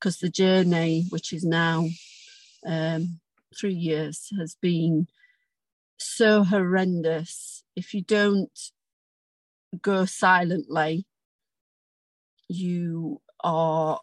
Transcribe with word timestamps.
because 0.00 0.18
the 0.18 0.30
journey, 0.30 1.04
which 1.10 1.32
is 1.32 1.44
now 1.44 1.86
um, 2.66 3.20
three 3.58 3.74
years, 3.74 4.30
has 4.38 4.56
been 4.60 5.08
so 5.98 6.42
horrendous. 6.42 7.62
If 7.76 7.92
you 7.92 8.02
don't 8.02 8.58
go 9.82 10.06
silently, 10.06 11.06
you 12.48 13.20
are 13.44 14.00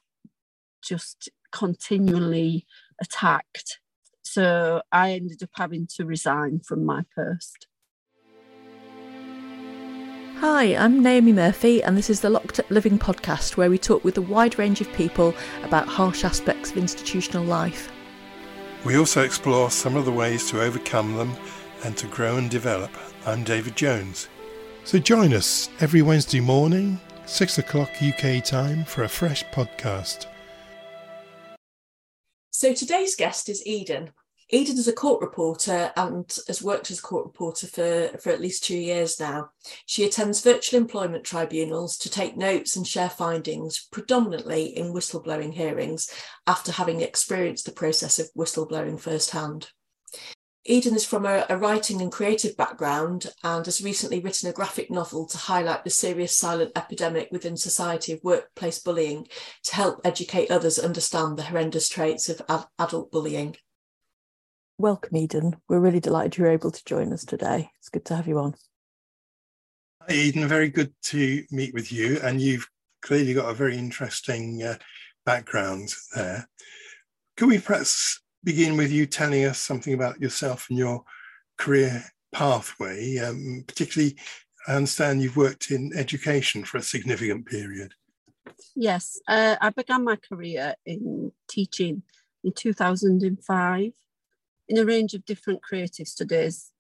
just 0.84 1.30
continually 1.52 2.68
attacked. 3.02 3.80
So 4.22 4.84
I 4.92 5.14
ended 5.14 5.42
up 5.42 5.50
having 5.56 5.88
to 5.96 6.06
resign 6.06 6.60
from 6.60 6.86
my 6.86 7.04
post. 7.16 7.68
Hi, 10.40 10.76
I'm 10.76 11.02
Naomi 11.02 11.34
Murphy, 11.34 11.82
and 11.82 11.98
this 11.98 12.12
is 12.12 12.22
the 12.22 12.30
Locked 12.30 12.60
Up 12.60 12.70
Living 12.70 13.00
podcast 13.00 13.58
where 13.58 13.72
we 13.72 13.80
talk 13.80 14.04
with 14.04 14.20
a 14.20 14.22
wide 14.22 14.60
range 14.60 14.82
of 14.82 14.94
people 14.94 15.34
about 15.64 15.88
harsh 15.88 16.24
aspects 16.24 16.70
of 16.70 16.78
institutional 16.78 17.44
life. 17.44 17.92
We 18.86 19.00
also 19.00 19.24
explore 19.24 19.72
some 19.72 19.96
of 19.96 20.06
the 20.06 20.12
ways 20.12 20.48
to 20.52 20.62
overcome 20.62 21.16
them 21.16 21.34
and 21.84 21.98
to 21.98 22.06
grow 22.06 22.38
and 22.38 22.52
develop. 22.52 22.92
I'm 23.26 23.44
David 23.44 23.76
Jones. 23.76 24.30
So 24.84 25.00
join 25.00 25.34
us 25.34 25.70
every 25.80 26.04
Wednesday 26.04 26.40
morning, 26.40 27.00
6 27.26 27.58
o'clock 27.58 27.90
UK 28.00 28.44
time, 28.44 28.86
for 28.86 29.06
a 29.06 29.10
fresh 29.10 29.44
podcast. 29.46 30.28
So 32.52 32.76
today's 32.76 33.16
guest 33.16 33.50
is 33.50 33.66
Eden. 33.66 34.12
Eden 34.50 34.78
is 34.78 34.88
a 34.88 34.94
court 34.94 35.22
reporter 35.22 35.92
and 35.98 36.38
has 36.48 36.64
worked 36.64 36.90
as 36.90 37.00
a 37.00 37.02
court 37.02 37.26
reporter 37.26 37.68
for, 37.68 38.18
for 38.18 38.30
at 38.30 38.40
least 38.40 38.64
two 38.64 38.78
years 38.78 39.20
now. 39.20 39.50
She 39.86 40.06
attends 40.06 40.42
virtual 40.42 40.80
employment 40.80 41.26
tribunals 41.26 41.98
to 41.98 42.10
take 42.10 42.38
notes 42.38 42.78
and 42.78 42.88
share 42.88 43.10
findings, 43.10 43.88
predominantly 43.92 44.78
in 44.78 44.94
whistleblowing 44.94 45.54
hearings, 45.54 46.10
after 46.46 46.72
having 46.72 47.02
experienced 47.02 47.66
the 47.66 47.74
process 47.74 48.20
of 48.20 48.30
whistleblowing 48.38 49.02
firsthand. 49.02 49.68
Eden 50.64 50.96
is 50.96 51.06
from 51.06 51.26
a, 51.26 51.46
a, 51.50 51.58
writing 51.58 52.02
and 52.02 52.12
creative 52.12 52.56
background 52.56 53.28
and 53.44 53.66
has 53.66 53.82
recently 53.82 54.20
written 54.20 54.50
a 54.50 54.54
graphic 54.54 54.90
novel 54.90 55.26
to 55.26 55.38
highlight 55.38 55.84
the 55.84 55.90
serious 55.90 56.36
silent 56.36 56.72
epidemic 56.76 57.30
within 57.32 57.56
society 57.56 58.12
of 58.14 58.24
workplace 58.24 58.80
bullying 58.80 59.28
to 59.64 59.76
help 59.76 60.00
educate 60.06 60.52
others 60.52 60.80
understand 60.80 61.38
the 61.38 61.44
horrendous 61.44 61.88
traits 61.90 62.28
of 62.30 62.42
ad- 62.50 62.66
adult 62.80 63.12
bullying. 63.12 63.56
Welcome, 64.80 65.18
Eden. 65.18 65.56
We're 65.68 65.80
really 65.80 66.00
delighted 66.00 66.38
you're 66.38 66.52
able 66.52 66.70
to 66.70 66.86
join 66.86 67.12
us 67.12 67.26
today. 67.26 67.72
It's 67.80 67.90
good 67.90 68.06
to 68.06 68.16
have 68.16 68.28
you 68.28 68.38
on. 68.38 68.54
Hi, 70.02 70.14
Eden. 70.14 70.48
Very 70.48 70.70
good 70.70 70.94
to 71.06 71.44
meet 71.50 71.74
with 71.74 71.92
you. 71.92 72.20
And 72.22 72.40
you've 72.40 72.70
clearly 73.02 73.34
got 73.34 73.50
a 73.50 73.56
very 73.56 73.76
interesting 73.76 74.62
uh, 74.62 74.78
background 75.26 75.90
there. 76.14 76.48
Could 77.38 77.48
we 77.48 77.58
perhaps 77.58 78.22
begin 78.44 78.78
with 78.78 78.92
you 78.92 79.08
telling 79.08 79.46
us 79.46 79.58
something 79.58 79.96
about 79.96 80.22
yourself 80.22 80.68
and 80.70 80.78
your 80.78 81.04
career 81.58 82.04
pathway? 82.32 83.18
Um, 83.18 83.64
particularly, 83.68 84.16
I 84.68 84.76
understand 84.76 85.24
you've 85.24 85.38
worked 85.38 85.72
in 85.72 85.92
education 85.96 86.64
for 86.64 86.78
a 86.78 86.84
significant 86.84 87.48
period. 87.48 87.94
Yes, 88.76 89.20
uh, 89.28 89.56
I 89.60 89.72
began 89.72 90.04
my 90.04 90.18
career 90.18 90.76
in 90.86 91.32
teaching 91.48 92.04
in 92.44 92.52
2005 92.54 93.94
in 94.70 94.78
a 94.78 94.86
range 94.86 95.14
of 95.14 95.26
different 95.26 95.62
creative 95.62 96.08
studies. 96.08 96.72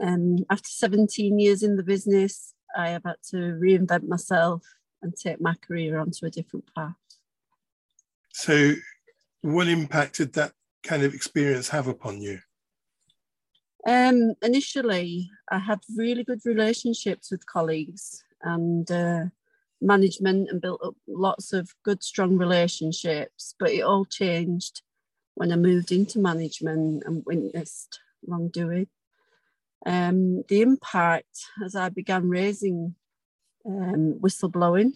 Um, 0.00 0.44
after 0.50 0.68
17 0.68 1.38
years 1.38 1.62
in 1.62 1.76
the 1.76 1.82
business, 1.82 2.54
I 2.76 2.90
have 2.90 3.04
had 3.04 3.16
to 3.30 3.36
reinvent 3.36 4.06
myself 4.06 4.62
and 5.02 5.14
take 5.16 5.40
my 5.40 5.54
career 5.66 5.98
onto 5.98 6.26
a 6.26 6.30
different 6.30 6.68
path. 6.74 6.94
So, 8.32 8.74
what 9.42 9.68
impact 9.68 10.18
did 10.18 10.34
that 10.34 10.52
kind 10.82 11.02
of 11.02 11.14
experience 11.14 11.68
have 11.68 11.88
upon 11.88 12.20
you? 12.20 12.40
Um, 13.86 14.34
initially, 14.42 15.30
I 15.50 15.58
had 15.58 15.80
really 15.96 16.24
good 16.24 16.40
relationships 16.44 17.30
with 17.30 17.46
colleagues 17.46 18.22
and 18.42 18.90
uh, 18.90 19.24
management 19.80 20.50
and 20.50 20.60
built 20.60 20.80
up 20.84 20.94
lots 21.06 21.52
of 21.52 21.74
good, 21.84 22.02
strong 22.02 22.36
relationships, 22.36 23.54
but 23.58 23.70
it 23.70 23.82
all 23.82 24.04
changed 24.04 24.82
when 25.38 25.52
I 25.52 25.56
moved 25.56 25.92
into 25.92 26.18
management 26.18 27.04
and 27.06 27.22
witnessed 27.24 28.00
wrongdoing. 28.26 28.88
Um, 29.86 30.42
the 30.48 30.62
impact 30.62 31.46
as 31.64 31.76
I 31.76 31.90
began 31.90 32.28
raising 32.28 32.96
um, 33.64 34.18
whistleblowing 34.20 34.94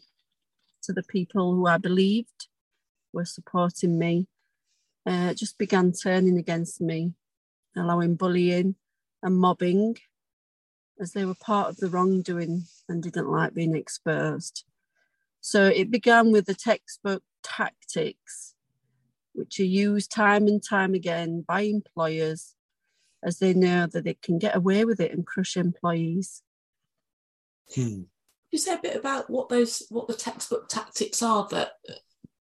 to 0.83 0.93
the 0.93 1.05
people 1.05 1.55
who 1.55 1.69
I 1.69 1.79
believed 1.79 2.49
were 3.13 3.25
supporting 3.25 4.01
me 4.01 4.27
uh, 5.07 5.33
just 5.35 5.59
began 5.59 5.93
turning 5.93 6.37
against 6.37 6.81
me, 6.81 7.13
allowing 7.77 8.17
bullying 8.17 8.75
and 9.23 9.37
mobbing 9.37 9.97
as 11.01 11.13
they 11.13 11.25
were 11.25 11.37
part 11.37 11.69
of 11.69 11.77
the 11.77 11.89
wrongdoing 11.89 12.65
and 12.89 13.01
didn't 13.01 13.31
like 13.31 13.55
being 13.55 13.77
exposed. 13.77 14.65
So 15.41 15.67
it 15.69 15.89
began 15.89 16.33
with 16.33 16.47
the 16.47 16.55
textbook 16.55 17.23
tactics 17.45 18.52
which 19.35 19.61
are 19.61 19.65
used 19.65 20.11
time 20.11 20.47
and 20.47 20.63
time 20.63 20.95
again 20.95 21.45
by 21.47 21.63
employers 21.63 22.55
as 23.23 23.39
they 23.39 23.55
know 23.55 23.87
that 23.87 24.05
they 24.05 24.15
can 24.15 24.39
get 24.39 24.57
away 24.57 24.85
with 24.85 25.01
it 25.01 25.13
and 25.13 25.27
crush 25.27 25.57
employees. 25.57 26.43
Hmm. 27.75 28.03
You 28.51 28.59
say 28.59 28.75
a 28.75 28.79
bit 28.79 28.97
about 28.97 29.31
what 29.31 29.49
those 29.49 29.85
what 29.89 30.09
the 30.09 30.15
textbook 30.15 30.69
tactics 30.69 31.23
are 31.23 31.47
that 31.51 31.73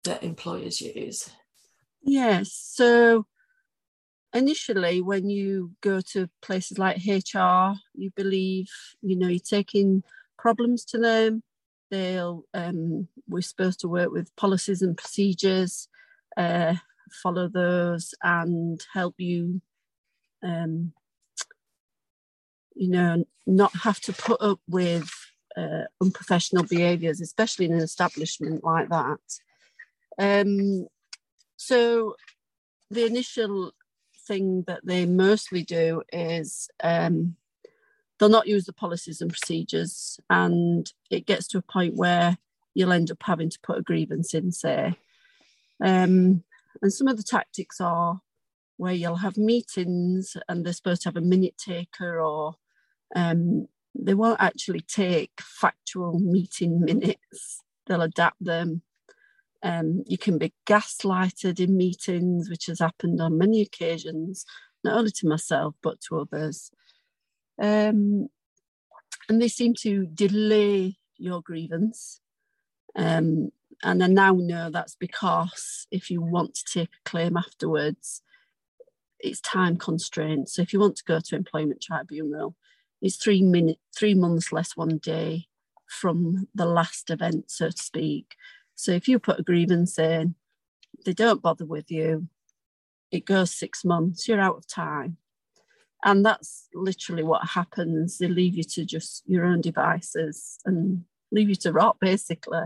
that 0.05 0.23
employers 0.23 0.81
use. 0.81 1.31
Yes. 2.03 2.53
So 2.53 3.27
initially 4.33 5.03
when 5.03 5.29
you 5.29 5.73
go 5.83 6.01
to 6.13 6.31
places 6.41 6.79
like 6.79 7.05
HR, 7.07 7.75
you 7.95 8.11
believe, 8.15 8.69
you 9.03 9.17
know, 9.17 9.29
you're 9.29 9.41
taking 9.41 10.03
problems 10.39 10.85
to 10.87 10.99
them. 10.99 11.43
They'll 11.91 12.45
um, 12.55 13.09
we're 13.29 13.43
supposed 13.43 13.81
to 13.81 13.89
work 13.89 14.11
with 14.11 14.35
policies 14.37 14.83
and 14.83 14.97
procedures 14.97 15.89
uh, 16.39 16.75
follow 17.23 17.49
those 17.49 18.15
and 18.23 18.85
help 18.93 19.15
you 19.19 19.61
um, 20.43 20.93
you 22.75 22.89
know 22.89 23.25
not 23.47 23.75
have 23.75 24.01
to 24.01 24.13
put 24.13 24.41
up 24.41 24.61
with 24.69 25.11
uh, 25.57 25.85
unprofessional 26.01 26.63
behaviors 26.63 27.21
especially 27.21 27.67
in 27.67 27.73
an 27.73 27.81
establishment 27.81 28.63
like 28.63 28.89
that. 28.89 29.19
Um, 30.19 30.87
so 31.57 32.17
the 32.91 33.05
initial 33.05 33.73
thing 34.27 34.65
that 34.67 34.81
they 34.85 35.07
mostly 35.07 35.63
do 35.63 36.03
is 36.13 36.69
um, 36.83 37.37
they'll 38.19 38.29
not 38.29 38.47
use 38.47 38.67
the 38.67 38.73
policies 38.73 39.21
and 39.21 39.31
procedures 39.31 40.21
and 40.31 40.93
it 41.11 41.27
gets 41.27 41.49
to 41.49 41.59
a 41.59 41.63
point 41.63 41.95
where 41.97 42.39
you'll 42.75 42.93
end 42.93 43.11
up 43.11 43.23
having 43.23 43.51
to 43.51 43.59
put 43.61 43.79
a 43.79 43.83
grievance 43.83 44.35
in 44.35 44.53
say 44.53 44.97
um, 45.85 46.45
and 46.83 46.93
some 46.93 47.09
of 47.09 47.17
the 47.17 47.23
tactics 47.23 47.81
are 47.81 48.21
where 48.77 48.95
you'll 48.95 49.17
have 49.17 49.37
meetings 49.37 50.37
and 50.49 50.65
they're 50.65 50.73
supposed 50.73 51.03
to 51.03 51.09
have 51.09 51.17
a 51.17 51.21
minute 51.21 51.59
taker 51.59 52.21
or 52.21 52.55
um, 53.17 53.67
they 53.95 54.15
won't 54.15 54.41
actually 54.41 54.81
take 54.81 55.33
factual 55.41 56.19
meeting 56.19 56.81
minutes. 56.85 57.63
They'll 57.87 58.03
adapt 58.03 58.43
them. 58.45 58.83
Um, 59.63 60.05
you 60.07 60.19
can 60.19 60.39
be 60.39 60.55
gaslighted 60.67 61.59
in 61.59 61.77
meetings, 61.77 62.49
which 62.49 62.67
has 62.67 62.79
happened 62.79 63.21
on 63.21 63.39
many 63.39 63.61
occasions, 63.61 64.45
not 64.85 64.97
only 64.97 65.11
to 65.11 65.27
myself, 65.27 65.75
but 65.83 66.01
to 66.03 66.21
others. 66.21 66.71
Um, 67.61 68.29
and 69.29 69.43
they 69.43 69.49
seem 69.49 69.75
to 69.81 70.07
delay 70.07 70.97
your 71.17 71.43
grievance. 71.43 72.21
Um, 72.95 73.51
and 73.83 74.03
I 74.03 74.09
now 74.09 74.33
know 74.33 74.71
that's 74.71 74.97
because 74.97 75.87
if 75.91 76.11
you 76.11 76.21
want 76.21 76.55
to 76.55 76.65
take 76.65 76.89
a 76.89 77.09
claim 77.09 77.37
afterwards, 77.37 78.23
it's 79.21 79.41
time 79.41 79.77
constrained. 79.77 80.49
So 80.49 80.63
if 80.63 80.73
you 80.73 80.81
want 80.81 80.97
to 80.97 81.05
go 81.05 81.21
to 81.21 81.37
employment 81.37 81.83
tribunal, 81.83 82.57
it's 83.01 83.17
three 83.17 83.43
minute, 83.43 83.79
three 83.97 84.15
months 84.15 84.53
less 84.53 84.77
one 84.77 84.99
day 84.99 85.47
from 85.87 86.49
the 86.55 86.67
last 86.67 87.11
event, 87.11 87.51
so 87.51 87.71
to 87.71 87.77
speak. 87.77 88.35
So 88.75 88.93
if 88.93 89.09
you 89.09 89.19
put 89.19 89.41
a 89.41 89.45
grievance 89.45 89.99
in, 89.99 90.35
they 91.05 91.13
don't 91.13 91.43
bother 91.43 91.65
with 91.65 91.91
you. 91.91 92.29
It 93.11 93.25
goes 93.25 93.55
six 93.55 93.85
months. 93.85 94.29
You're 94.29 94.41
out 94.41 94.57
of 94.57 94.67
time, 94.67 95.17
and 96.05 96.27
that's 96.27 96.69
literally 96.75 97.23
what 97.23 97.47
happens. 97.49 98.19
They 98.19 98.29
leave 98.29 98.55
you 98.55 98.65
to 98.65 98.85
just 98.85 99.23
your 99.27 99.45
own 99.45 99.61
devices 99.61 100.59
and 100.67 101.05
leave 101.33 101.49
you 101.49 101.55
to 101.57 101.73
rot, 101.73 101.97
basically 102.01 102.65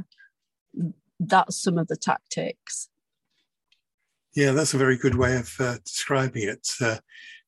that's 1.18 1.60
some 1.60 1.78
of 1.78 1.88
the 1.88 1.96
tactics. 1.96 2.88
Yeah, 4.34 4.52
that's 4.52 4.74
a 4.74 4.78
very 4.78 4.96
good 4.96 5.14
way 5.14 5.36
of 5.36 5.54
uh, 5.60 5.76
describing 5.84 6.48
it. 6.48 6.66
Uh, 6.80 6.96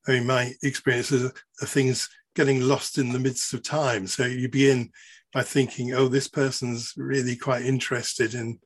I 0.06 0.12
mean, 0.12 0.26
my 0.26 0.52
experiences 0.62 1.24
of 1.60 1.68
things 1.68 2.08
getting 2.34 2.60
lost 2.60 2.98
in 2.98 3.12
the 3.12 3.18
midst 3.18 3.54
of 3.54 3.62
time. 3.62 4.06
So 4.06 4.24
you 4.26 4.48
begin 4.48 4.90
by 5.32 5.42
thinking, 5.42 5.94
oh, 5.94 6.08
this 6.08 6.28
person's 6.28 6.92
really 6.96 7.36
quite 7.36 7.64
interested 7.64 8.34
in 8.34 8.58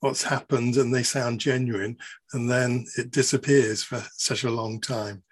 what's 0.00 0.22
happened 0.22 0.76
and 0.76 0.94
they 0.94 1.02
sound 1.02 1.40
genuine, 1.40 1.96
and 2.32 2.50
then 2.50 2.86
it 2.96 3.10
disappears 3.10 3.82
for 3.82 4.02
such 4.12 4.44
a 4.44 4.50
long 4.50 4.80
time. 4.80 5.22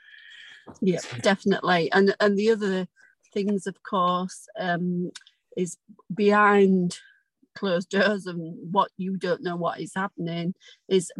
Yeah, 0.80 1.00
definitely. 1.20 1.92
And 1.92 2.14
and 2.20 2.36
the 2.38 2.50
other 2.50 2.88
things, 3.32 3.66
of 3.66 3.82
course, 3.82 4.48
um, 4.58 5.10
is 5.56 5.76
behind 6.14 6.98
closed 7.54 7.90
doors 7.90 8.26
and 8.26 8.56
what 8.72 8.90
you 8.96 9.16
don't 9.16 9.42
know 9.42 9.56
what 9.56 9.80
is 9.80 9.92
happening 9.94 10.54
is 10.88 11.12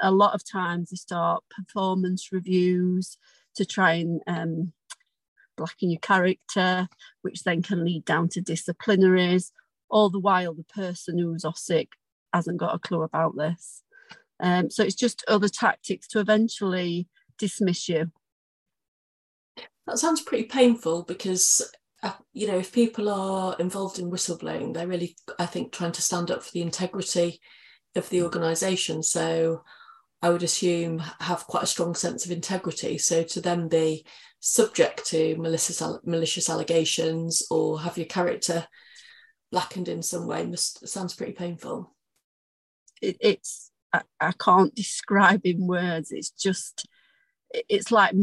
a 0.00 0.10
lot 0.10 0.34
of 0.34 0.48
times 0.48 0.90
they 0.90 0.96
start 0.96 1.44
performance 1.50 2.30
reviews 2.32 3.16
to 3.54 3.64
try 3.64 3.94
and 3.94 4.20
um, 4.26 4.72
blacken 5.56 5.90
your 5.90 6.00
character, 6.00 6.88
which 7.22 7.42
then 7.44 7.62
can 7.62 7.84
lead 7.84 8.04
down 8.04 8.28
to 8.30 8.40
disciplinaries. 8.40 9.52
All 9.90 10.08
the 10.08 10.20
while, 10.20 10.54
the 10.54 10.64
person 10.64 11.18
who's 11.18 11.44
off 11.44 11.58
sick 11.58 11.90
hasn't 12.32 12.58
got 12.58 12.74
a 12.74 12.78
clue 12.78 13.02
about 13.02 13.36
this. 13.36 13.82
Um, 14.40 14.70
so 14.70 14.82
it's 14.82 14.94
just 14.94 15.24
other 15.28 15.48
tactics 15.48 16.08
to 16.08 16.20
eventually 16.20 17.08
dismiss 17.38 17.88
you. 17.88 18.10
That 19.86 19.98
sounds 19.98 20.22
pretty 20.22 20.44
painful 20.44 21.02
because 21.02 21.70
Uh, 22.02 22.12
you 22.32 22.46
know, 22.46 22.58
if 22.58 22.72
people 22.72 23.08
are 23.08 23.56
involved 23.58 23.98
in 23.98 24.10
whistleblowing, 24.10 24.72
they're 24.72 24.86
really, 24.86 25.16
I 25.38 25.46
think, 25.46 25.72
trying 25.72 25.92
to 25.92 26.02
stand 26.02 26.30
up 26.30 26.42
for 26.42 26.50
the 26.52 26.62
integrity 26.62 27.40
of 27.94 28.08
the 28.08 28.18
mm. 28.18 28.24
organisation. 28.24 29.02
So 29.02 29.62
I 30.22 30.30
would 30.30 30.42
assume 30.42 31.02
have 31.20 31.46
quite 31.46 31.64
a 31.64 31.68
strong 31.68 31.94
sense 31.94 32.24
of 32.24 32.30
integrity. 32.30 32.98
So 32.98 33.22
to 33.22 33.40
then 33.40 33.68
be 33.68 34.06
subject 34.40 35.06
to 35.06 35.36
malicious 35.36 35.82
malicious 36.04 36.48
allegations 36.48 37.46
or 37.50 37.80
have 37.80 37.98
your 37.98 38.06
character 38.06 38.66
blackened 39.50 39.88
in 39.88 40.02
some 40.02 40.26
way 40.26 40.46
must 40.46 40.86
sounds 40.88 41.14
pretty 41.14 41.32
painful. 41.32 41.94
It, 43.02 43.16
it's 43.20 43.70
I, 43.92 44.02
I 44.20 44.32
can't 44.32 44.74
describe 44.74 45.42
in 45.44 45.66
words. 45.66 46.12
It's 46.12 46.30
just 46.30 46.86
it's 47.50 47.90
like 47.90 48.14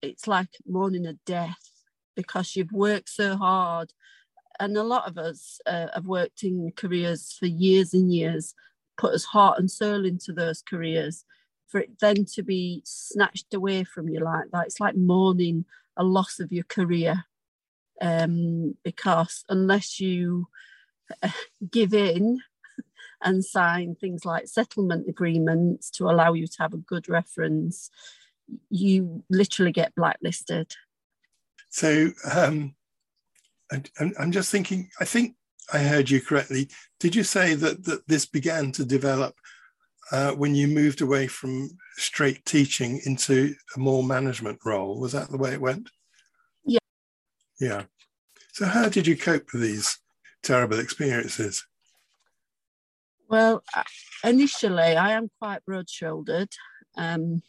it's 0.00 0.26
like 0.26 0.48
mourning 0.66 1.06
a 1.06 1.14
death 1.24 1.71
because 2.14 2.56
you've 2.56 2.72
worked 2.72 3.08
so 3.08 3.36
hard. 3.36 3.92
And 4.60 4.76
a 4.76 4.82
lot 4.82 5.08
of 5.08 5.18
us 5.18 5.60
uh, 5.66 5.88
have 5.94 6.06
worked 6.06 6.42
in 6.42 6.72
careers 6.76 7.36
for 7.38 7.46
years 7.46 7.94
and 7.94 8.12
years, 8.12 8.54
put 8.96 9.14
us 9.14 9.24
heart 9.24 9.58
and 9.58 9.70
soul 9.70 10.04
into 10.04 10.32
those 10.32 10.62
careers. 10.62 11.24
For 11.68 11.80
it 11.80 11.98
then 12.00 12.26
to 12.34 12.42
be 12.42 12.82
snatched 12.84 13.54
away 13.54 13.84
from 13.84 14.08
you 14.08 14.20
like 14.20 14.50
that, 14.52 14.66
it's 14.66 14.80
like 14.80 14.96
mourning 14.96 15.64
a 15.96 16.04
loss 16.04 16.38
of 16.38 16.52
your 16.52 16.64
career. 16.64 17.24
Um, 18.00 18.76
because 18.82 19.44
unless 19.48 20.00
you 20.00 20.48
uh, 21.22 21.28
give 21.70 21.94
in 21.94 22.40
and 23.22 23.44
sign 23.44 23.94
things 23.94 24.24
like 24.24 24.48
settlement 24.48 25.08
agreements 25.08 25.90
to 25.92 26.08
allow 26.08 26.32
you 26.32 26.46
to 26.46 26.56
have 26.58 26.74
a 26.74 26.78
good 26.78 27.08
reference, 27.08 27.90
you 28.70 29.22
literally 29.30 29.72
get 29.72 29.94
blacklisted. 29.94 30.74
So 31.72 32.10
um, 32.30 32.74
I, 33.72 33.82
I'm 34.20 34.30
just 34.30 34.52
thinking, 34.52 34.90
I 35.00 35.06
think 35.06 35.34
I 35.72 35.78
heard 35.78 36.10
you 36.10 36.20
correctly. 36.20 36.68
Did 37.00 37.16
you 37.16 37.24
say 37.24 37.54
that, 37.54 37.84
that 37.84 38.06
this 38.06 38.26
began 38.26 38.72
to 38.72 38.84
develop 38.84 39.34
uh, 40.12 40.32
when 40.32 40.54
you 40.54 40.68
moved 40.68 41.00
away 41.00 41.26
from 41.26 41.70
straight 41.96 42.44
teaching 42.44 43.00
into 43.06 43.54
a 43.74 43.80
more 43.80 44.04
management 44.04 44.58
role? 44.66 45.00
Was 45.00 45.12
that 45.12 45.30
the 45.30 45.38
way 45.38 45.54
it 45.54 45.62
went? 45.62 45.88
Yeah. 46.64 46.78
Yeah. 47.58 47.84
So, 48.52 48.66
how 48.66 48.90
did 48.90 49.06
you 49.06 49.16
cope 49.16 49.50
with 49.52 49.62
these 49.62 49.98
terrible 50.42 50.78
experiences? 50.78 51.64
Well, 53.30 53.64
initially, 54.22 54.94
I 54.96 55.12
am 55.12 55.30
quite 55.40 55.64
broad 55.64 55.88
shouldered, 55.88 56.50
um, 56.98 57.40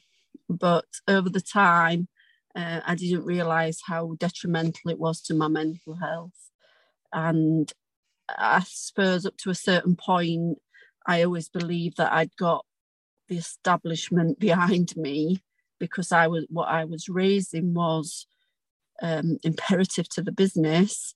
but 0.48 0.86
over 1.10 1.30
the 1.30 1.42
time, 1.42 2.08
uh, 2.56 2.82
I 2.86 2.96
didn't 2.96 3.26
realise 3.26 3.82
how 3.86 4.16
detrimental 4.20 4.92
it 4.92 5.00
was 5.00 5.22
to 5.24 5.34
my 5.34 5.48
mental 5.48 5.96
health. 5.96 6.50
And 7.12 7.72
I 8.30 8.64
suppose 8.68 9.26
up 9.26 9.38
to 9.38 9.50
a 9.50 9.56
certain 9.56 9.96
point, 9.96 10.60
I 11.06 11.24
always 11.24 11.50
believed 11.50 11.98
that 11.98 12.14
I'd 12.14 12.36
got 12.38 12.66
the 13.28 13.38
establishment 13.38 14.40
behind 14.48 14.96
me 14.96 15.44
because 15.80 16.12
I 16.12 16.28
was 16.28 16.46
what 16.50 16.70
I 16.70 16.86
was 16.86 17.10
raising 17.10 17.74
was 17.74 18.28
um, 19.02 19.38
imperative 19.44 20.08
to 20.10 20.22
the 20.22 20.32
business. 20.32 21.16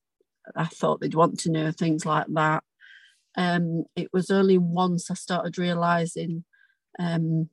I 0.56 0.66
thought 0.66 1.02
they'd 1.02 1.14
want 1.14 1.40
to 1.42 1.52
know 1.52 1.72
things 1.72 2.06
like 2.06 2.28
that. 2.30 2.64
Um, 3.36 3.84
it 3.96 4.10
was 4.12 4.32
only 4.32 4.58
once 4.58 5.12
I 5.12 5.14
started 5.14 5.58
realizing 5.58 6.44
um, 7.00 7.50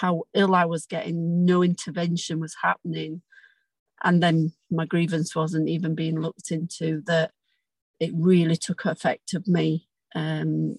how 0.00 0.24
ill 0.34 0.54
I 0.54 0.64
was 0.64 0.86
getting, 0.86 1.44
no 1.44 1.62
intervention 1.62 2.40
was 2.40 2.56
happening, 2.62 3.22
and 4.04 4.22
then 4.22 4.52
my 4.70 4.84
grievance 4.84 5.34
wasn't 5.34 5.68
even 5.68 5.94
being 5.94 6.20
looked 6.20 6.50
into 6.50 7.02
that 7.06 7.32
it 8.00 8.12
really 8.14 8.56
took 8.56 8.84
effect 8.84 9.34
of 9.34 9.46
me 9.48 9.88
um, 10.14 10.76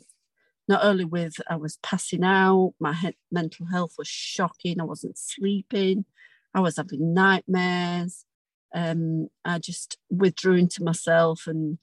not 0.68 0.84
only 0.84 1.06
with 1.06 1.36
i 1.50 1.56
was 1.56 1.78
passing 1.84 2.24
out 2.24 2.74
my 2.80 2.94
he- 2.94 3.18
mental 3.32 3.66
health 3.68 3.96
was 3.98 4.08
shocking 4.08 4.80
i 4.80 4.84
wasn't 4.84 5.18
sleeping 5.18 6.06
i 6.54 6.60
was 6.60 6.78
having 6.78 7.14
nightmares 7.14 8.26
um, 8.74 9.28
i 9.46 9.58
just 9.58 9.98
withdrew 10.10 10.56
into 10.56 10.84
myself 10.84 11.48
and 11.48 11.80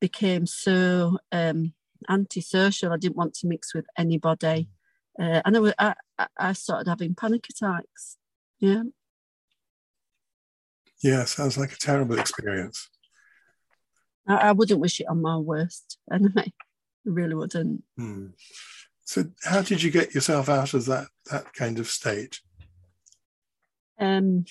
became 0.00 0.46
so 0.46 1.18
um, 1.32 1.72
antisocial 2.08 2.92
i 2.92 2.96
didn't 2.96 3.16
want 3.16 3.34
to 3.34 3.46
mix 3.46 3.74
with 3.74 3.86
anybody. 3.96 4.68
Uh, 5.18 5.40
and 5.46 5.72
I, 5.78 5.94
I, 6.18 6.26
I 6.38 6.52
started 6.52 6.90
having 6.90 7.14
panic 7.14 7.46
attacks. 7.48 8.18
Yeah 8.60 8.82
yeah, 11.02 11.24
sounds 11.24 11.58
like 11.58 11.72
a 11.72 11.78
terrible 11.78 12.18
experience. 12.18 12.88
I, 14.26 14.36
I 14.36 14.52
wouldn't 14.52 14.80
wish 14.80 15.00
it 15.00 15.08
on 15.08 15.22
my 15.22 15.36
worst 15.36 15.98
enemy. 16.12 16.54
I 17.06 17.10
really 17.10 17.34
wouldn't. 17.34 17.84
Hmm. 17.96 18.28
So, 19.04 19.24
how 19.44 19.62
did 19.62 19.82
you 19.82 19.90
get 19.90 20.14
yourself 20.14 20.48
out 20.48 20.74
of 20.74 20.86
that 20.86 21.06
that 21.30 21.52
kind 21.54 21.78
of 21.78 21.88
state? 21.88 22.40
Um, 23.98 24.44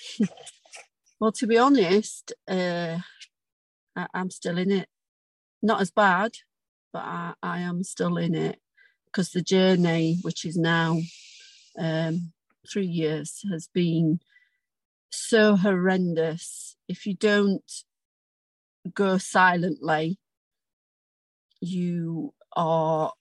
well, 1.19 1.33
to 1.33 1.47
be 1.47 1.57
honest, 1.57 2.33
uh, 2.47 2.99
I, 3.95 4.07
am 4.13 4.29
still 4.29 4.57
in 4.57 4.71
it. 4.71 4.87
Not 5.61 5.81
as 5.81 5.91
bad, 5.91 6.31
but 6.93 7.03
I, 7.03 7.33
I 7.43 7.59
am 7.59 7.83
still 7.83 8.17
in 8.17 8.35
it 8.35 8.59
because 9.05 9.31
the 9.31 9.41
journey, 9.41 10.19
which 10.21 10.45
is 10.45 10.57
now 10.57 10.99
um, 11.77 12.31
three 12.71 12.85
years, 12.85 13.41
has 13.51 13.67
been 13.73 14.19
so 15.09 15.55
horrendous. 15.55 16.75
If 16.87 17.05
you 17.05 17.15
don't 17.15 17.71
go 18.93 19.17
silently, 19.17 20.19
you 21.61 22.33
are 22.55 23.13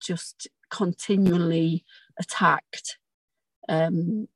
just 0.00 0.48
continually 0.70 1.84
attacked. 2.18 2.98
Um, 3.68 4.28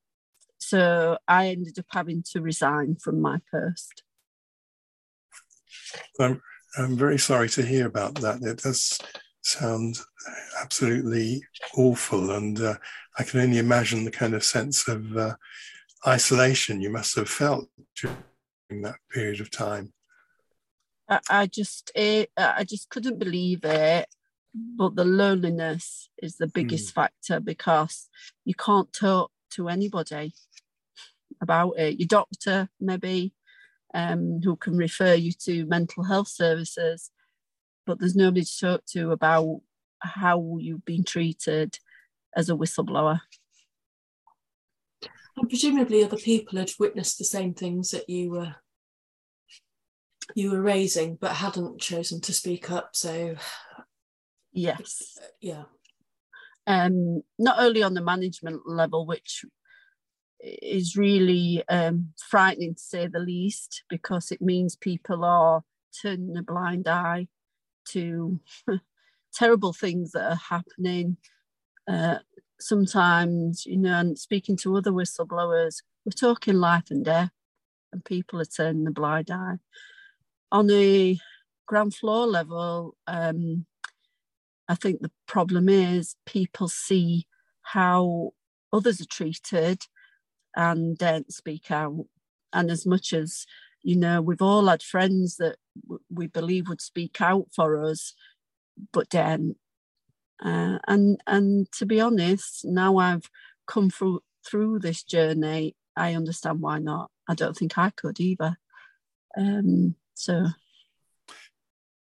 so 0.59 1.19
I 1.27 1.49
ended 1.49 1.79
up 1.79 1.87
having 1.91 2.23
to 2.33 2.41
resign 2.41 2.97
from 2.97 3.21
my 3.21 3.41
post. 3.51 4.03
I'm, 6.21 6.41
I'm 6.79 6.97
very 6.97 7.19
sorry 7.19 7.49
to 7.51 7.63
hear 7.63 7.87
about 7.87 8.17
that. 8.17 8.43
It 8.43 8.59
does 8.59 8.99
sound 9.43 9.99
absolutely 10.61 11.43
awful, 11.77 12.31
and 12.31 12.61
uh, 12.61 12.75
I 13.19 13.25
can 13.25 13.41
only 13.41 13.59
imagine 13.59 14.05
the 14.05 14.11
kind 14.11 14.35
of 14.35 14.45
sense 14.45 14.89
of 14.89 15.17
uh, 15.17 15.35
isolation 16.07 16.81
you 16.81 16.91
must 16.91 17.15
have 17.17 17.29
felt 17.29 17.69
during 18.01 18.83
that 18.83 18.97
period 19.11 19.41
of 19.41 19.51
time. 19.51 19.93
I, 21.09 21.21
I 21.31 21.47
just 21.47 21.93
it, 21.95 22.31
I 22.37 22.65
just 22.65 22.89
couldn't 22.91 23.19
believe 23.19 23.65
it. 23.65 24.09
But 24.55 24.97
the 24.97 25.05
loneliness 25.05 26.11
is 26.19 26.37
the 26.37 26.47
biggest 26.47 26.91
mm. 26.91 26.95
factor 26.95 27.41
because 27.41 28.11
you 28.45 28.55
can't 28.55 28.93
talk 28.93 29.31
to 29.53 29.71
anybody 29.71 30.35
about 31.41 31.79
it. 31.79 31.99
Your 31.99 32.07
doctor, 32.07 32.69
maybe, 32.79 33.33
um, 33.95 34.41
who 34.43 34.57
can 34.57 34.77
refer 34.77 35.15
you 35.15 35.33
to 35.45 35.65
mental 35.67 36.05
health 36.05 36.29
services, 36.29 37.11
but 37.87 37.99
there's 37.99 38.17
nobody 38.17 38.45
to 38.45 38.59
talk 38.59 38.85
to 38.89 39.13
about 39.13 39.63
how 40.01 40.59
you've 40.61 40.85
been 40.85 41.05
treated 41.05 41.79
as 42.37 42.51
a 42.51 42.55
whistleblower. 42.55 43.21
And 45.37 45.49
presumably 45.49 46.05
other 46.05 46.17
people 46.17 46.59
had 46.59 46.71
witnessed 46.79 47.19
the 47.19 47.25
same 47.25 47.55
things 47.55 47.91
that 47.91 48.09
you 48.09 48.31
were 48.31 48.57
you 50.35 50.51
were 50.51 50.63
raising 50.63 51.17
but 51.17 51.33
hadn't 51.33 51.81
chosen 51.81 52.21
to 52.21 52.33
speak 52.33 52.71
up. 52.71 52.91
So 52.95 53.35
yes. 54.53 55.19
Yeah. 55.41 55.65
Um, 56.67 57.23
not 57.39 57.59
only 57.59 57.83
on 57.83 57.95
the 57.95 58.01
management 58.01 58.63
level, 58.67 59.05
which 59.05 59.45
is 60.41 60.97
really 60.97 61.65
um, 61.69 62.13
frightening 62.31 62.75
to 62.75 62.81
say 62.81 63.07
the 63.07 63.19
least, 63.19 63.83
because 63.89 64.31
it 64.31 64.41
means 64.41 64.77
people 64.77 65.25
are 65.25 65.65
turning 66.01 66.37
a 66.37 66.43
blind 66.43 66.87
eye 66.87 67.29
to 67.89 68.41
terrible 69.35 69.73
things 69.73 70.13
that 70.13 70.31
are 70.31 70.41
happening 70.49 71.17
Uh, 71.89 72.19
sometimes, 72.63 73.67
you 73.67 73.79
know, 73.79 73.99
and 73.99 74.19
speaking 74.19 74.57
to 74.59 74.77
other 74.77 74.93
whistleblowers, 74.93 75.83
we're 76.05 76.13
talking 76.13 76.55
life 76.55 76.91
and 76.91 77.05
death, 77.05 77.31
and 77.93 78.05
people 78.05 78.41
are 78.41 78.45
turning 78.45 78.87
a 78.87 78.91
blind 78.91 79.31
eye. 79.31 79.59
On 80.51 80.71
a 80.71 81.19
ground 81.67 81.95
floor 81.95 82.27
level, 82.27 82.97
um, 83.07 83.67
I 84.69 84.75
think 84.75 85.01
the 85.01 85.11
problem 85.27 85.69
is 85.69 86.17
people 86.27 86.69
see 86.69 87.27
how 87.63 88.33
others 88.73 89.01
are 89.01 89.07
treated 89.07 89.83
and 90.57 90.97
don't 90.97 91.33
speak 91.33 91.71
out. 91.71 92.07
And 92.53 92.71
as 92.71 92.87
much 92.87 93.13
as, 93.13 93.47
you 93.83 93.97
know, 93.97 94.21
we've 94.21 94.43
all 94.43 94.67
had 94.67 94.83
friends 94.83 95.37
that 95.37 95.57
w- 95.83 96.03
we 96.11 96.27
believe 96.27 96.69
would 96.69 96.81
speak 96.81 97.21
out 97.21 97.49
for 97.55 97.83
us, 97.83 98.15
but 98.93 99.11
then, 99.11 99.57
uh, 100.45 100.79
and 100.87 101.21
and 101.27 101.71
to 101.73 101.87
be 101.87 102.01
honest, 102.01 102.65
now 102.65 102.99
I've 102.99 103.29
come 103.67 103.91
through 103.91 104.23
through 104.45 104.81
this 104.81 105.03
journey, 105.03 105.77
I 105.97 106.15
understand 106.15 106.61
why 106.61 106.79
not. 106.79 107.11
I 107.29 107.35
don't 107.35 107.57
think 107.57 107.79
I 107.79 107.91
could 107.91 108.21
either. 108.21 108.57
Um, 109.37 109.95
so, 110.15 110.47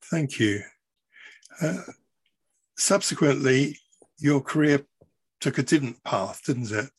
thank 0.10 0.40
you. 0.40 0.62
Uh, 1.62 1.82
subsequently, 2.78 3.78
your 4.18 4.42
career 4.42 4.86
took 5.40 5.58
a 5.58 5.64
different 5.64 6.04
path, 6.04 6.42
didn't 6.46 6.72
it? 6.72 6.90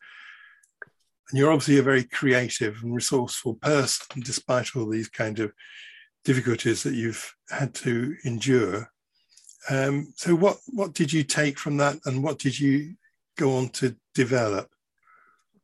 And 1.30 1.38
you're 1.38 1.52
obviously 1.52 1.78
a 1.78 1.82
very 1.82 2.04
creative 2.04 2.82
and 2.82 2.94
resourceful 2.94 3.54
person, 3.54 4.22
despite 4.22 4.76
all 4.76 4.88
these 4.88 5.08
kind 5.08 5.38
of 5.40 5.52
difficulties 6.24 6.82
that 6.82 6.94
you've 6.94 7.34
had 7.50 7.74
to 7.74 8.14
endure. 8.24 8.90
Um, 9.70 10.12
so, 10.16 10.34
what 10.34 10.58
what 10.68 10.94
did 10.94 11.12
you 11.12 11.22
take 11.22 11.58
from 11.58 11.76
that, 11.78 11.98
and 12.04 12.22
what 12.22 12.38
did 12.38 12.58
you 12.58 12.96
go 13.36 13.56
on 13.56 13.68
to 13.70 13.96
develop? 14.14 14.70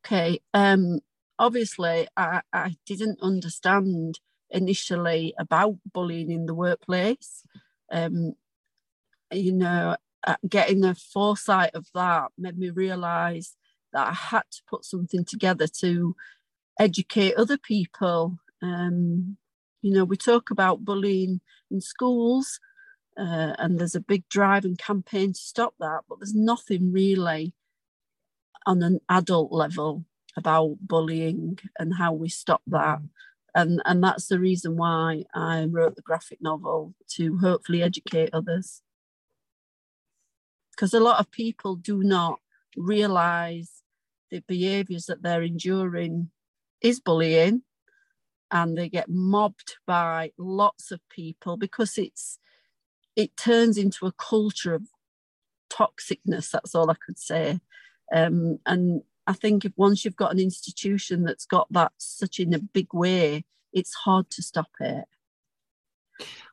Okay, 0.05 0.39
um, 0.53 0.99
obviously, 1.37 2.07
I, 2.15 2.41
I 2.53 2.75
didn't 2.85 3.19
understand 3.21 4.19
initially 4.49 5.33
about 5.37 5.75
bullying 5.91 6.31
in 6.31 6.45
the 6.45 6.53
workplace. 6.53 7.43
Um, 7.91 8.33
you 9.31 9.53
know, 9.53 9.95
uh, 10.25 10.35
getting 10.47 10.81
the 10.81 10.95
foresight 10.95 11.71
of 11.73 11.87
that 11.93 12.31
made 12.37 12.57
me 12.57 12.69
realise 12.69 13.55
that 13.93 14.07
I 14.07 14.13
had 14.13 14.43
to 14.51 14.61
put 14.67 14.85
something 14.85 15.25
together 15.25 15.67
to 15.79 16.15
educate 16.79 17.35
other 17.35 17.57
people. 17.57 18.37
Um, 18.61 19.37
you 19.81 19.93
know, 19.93 20.05
we 20.05 20.17
talk 20.17 20.51
about 20.51 20.83
bullying 20.83 21.41
in 21.71 21.81
schools, 21.81 22.59
uh, 23.19 23.53
and 23.59 23.77
there's 23.77 23.95
a 23.95 23.99
big 23.99 24.27
drive 24.29 24.63
and 24.63 24.77
campaign 24.77 25.33
to 25.33 25.39
stop 25.39 25.73
that, 25.79 26.01
but 26.07 26.19
there's 26.19 26.33
nothing 26.33 26.91
really 26.91 27.53
on 28.65 28.81
an 28.81 28.99
adult 29.09 29.51
level 29.51 30.05
about 30.37 30.77
bullying 30.79 31.59
and 31.77 31.95
how 31.95 32.13
we 32.13 32.29
stop 32.29 32.61
that. 32.67 32.99
And, 33.53 33.81
and 33.83 34.03
that's 34.03 34.27
the 34.27 34.39
reason 34.39 34.77
why 34.77 35.25
I 35.33 35.65
wrote 35.65 35.95
the 35.95 36.01
graphic 36.01 36.41
novel 36.41 36.93
to 37.15 37.37
hopefully 37.39 37.83
educate 37.83 38.29
others. 38.31 38.81
Because 40.71 40.93
a 40.93 40.99
lot 40.99 41.19
of 41.19 41.31
people 41.31 41.75
do 41.75 42.03
not 42.03 42.39
realize 42.77 43.81
the 44.31 44.41
behaviors 44.47 45.07
that 45.07 45.23
they're 45.23 45.43
enduring 45.43 46.29
is 46.81 47.01
bullying 47.01 47.63
and 48.51 48.77
they 48.77 48.87
get 48.87 49.09
mobbed 49.09 49.77
by 49.85 50.31
lots 50.37 50.91
of 50.91 51.01
people 51.09 51.57
because 51.57 51.97
it's 51.97 52.39
it 53.19 53.35
turns 53.35 53.77
into 53.77 54.05
a 54.05 54.13
culture 54.13 54.73
of 54.73 54.87
toxicness 55.69 56.49
that's 56.49 56.73
all 56.73 56.89
i 56.89 56.95
could 57.05 57.19
say 57.19 57.59
um, 58.13 58.57
and 58.65 59.01
i 59.27 59.33
think 59.33 59.65
if 59.65 59.73
once 59.75 60.03
you've 60.03 60.15
got 60.15 60.31
an 60.31 60.39
institution 60.39 61.23
that's 61.23 61.45
got 61.45 61.67
that 61.71 61.91
such 61.97 62.39
in 62.39 62.53
a 62.53 62.59
big 62.59 62.87
way 62.93 63.43
it's 63.73 63.93
hard 63.93 64.29
to 64.29 64.41
stop 64.41 64.69
it 64.79 65.05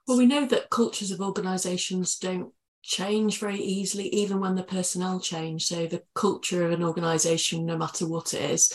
well 0.07 0.19
we 0.19 0.27
know 0.27 0.45
that 0.45 0.71
cultures 0.71 1.11
of 1.11 1.21
organizations 1.21 2.19
don't 2.19 2.53
change 2.87 3.41
very 3.41 3.59
easily, 3.59 4.09
even 4.15 4.39
when 4.39 4.55
the 4.55 4.63
personnel 4.63 5.19
change. 5.19 5.67
So 5.67 5.87
the 5.87 6.05
culture 6.15 6.65
of 6.65 6.71
an 6.71 6.85
organisation, 6.85 7.67
no 7.67 7.77
matter 7.77 8.07
what 8.07 8.33
it 8.33 8.49
is, 8.49 8.73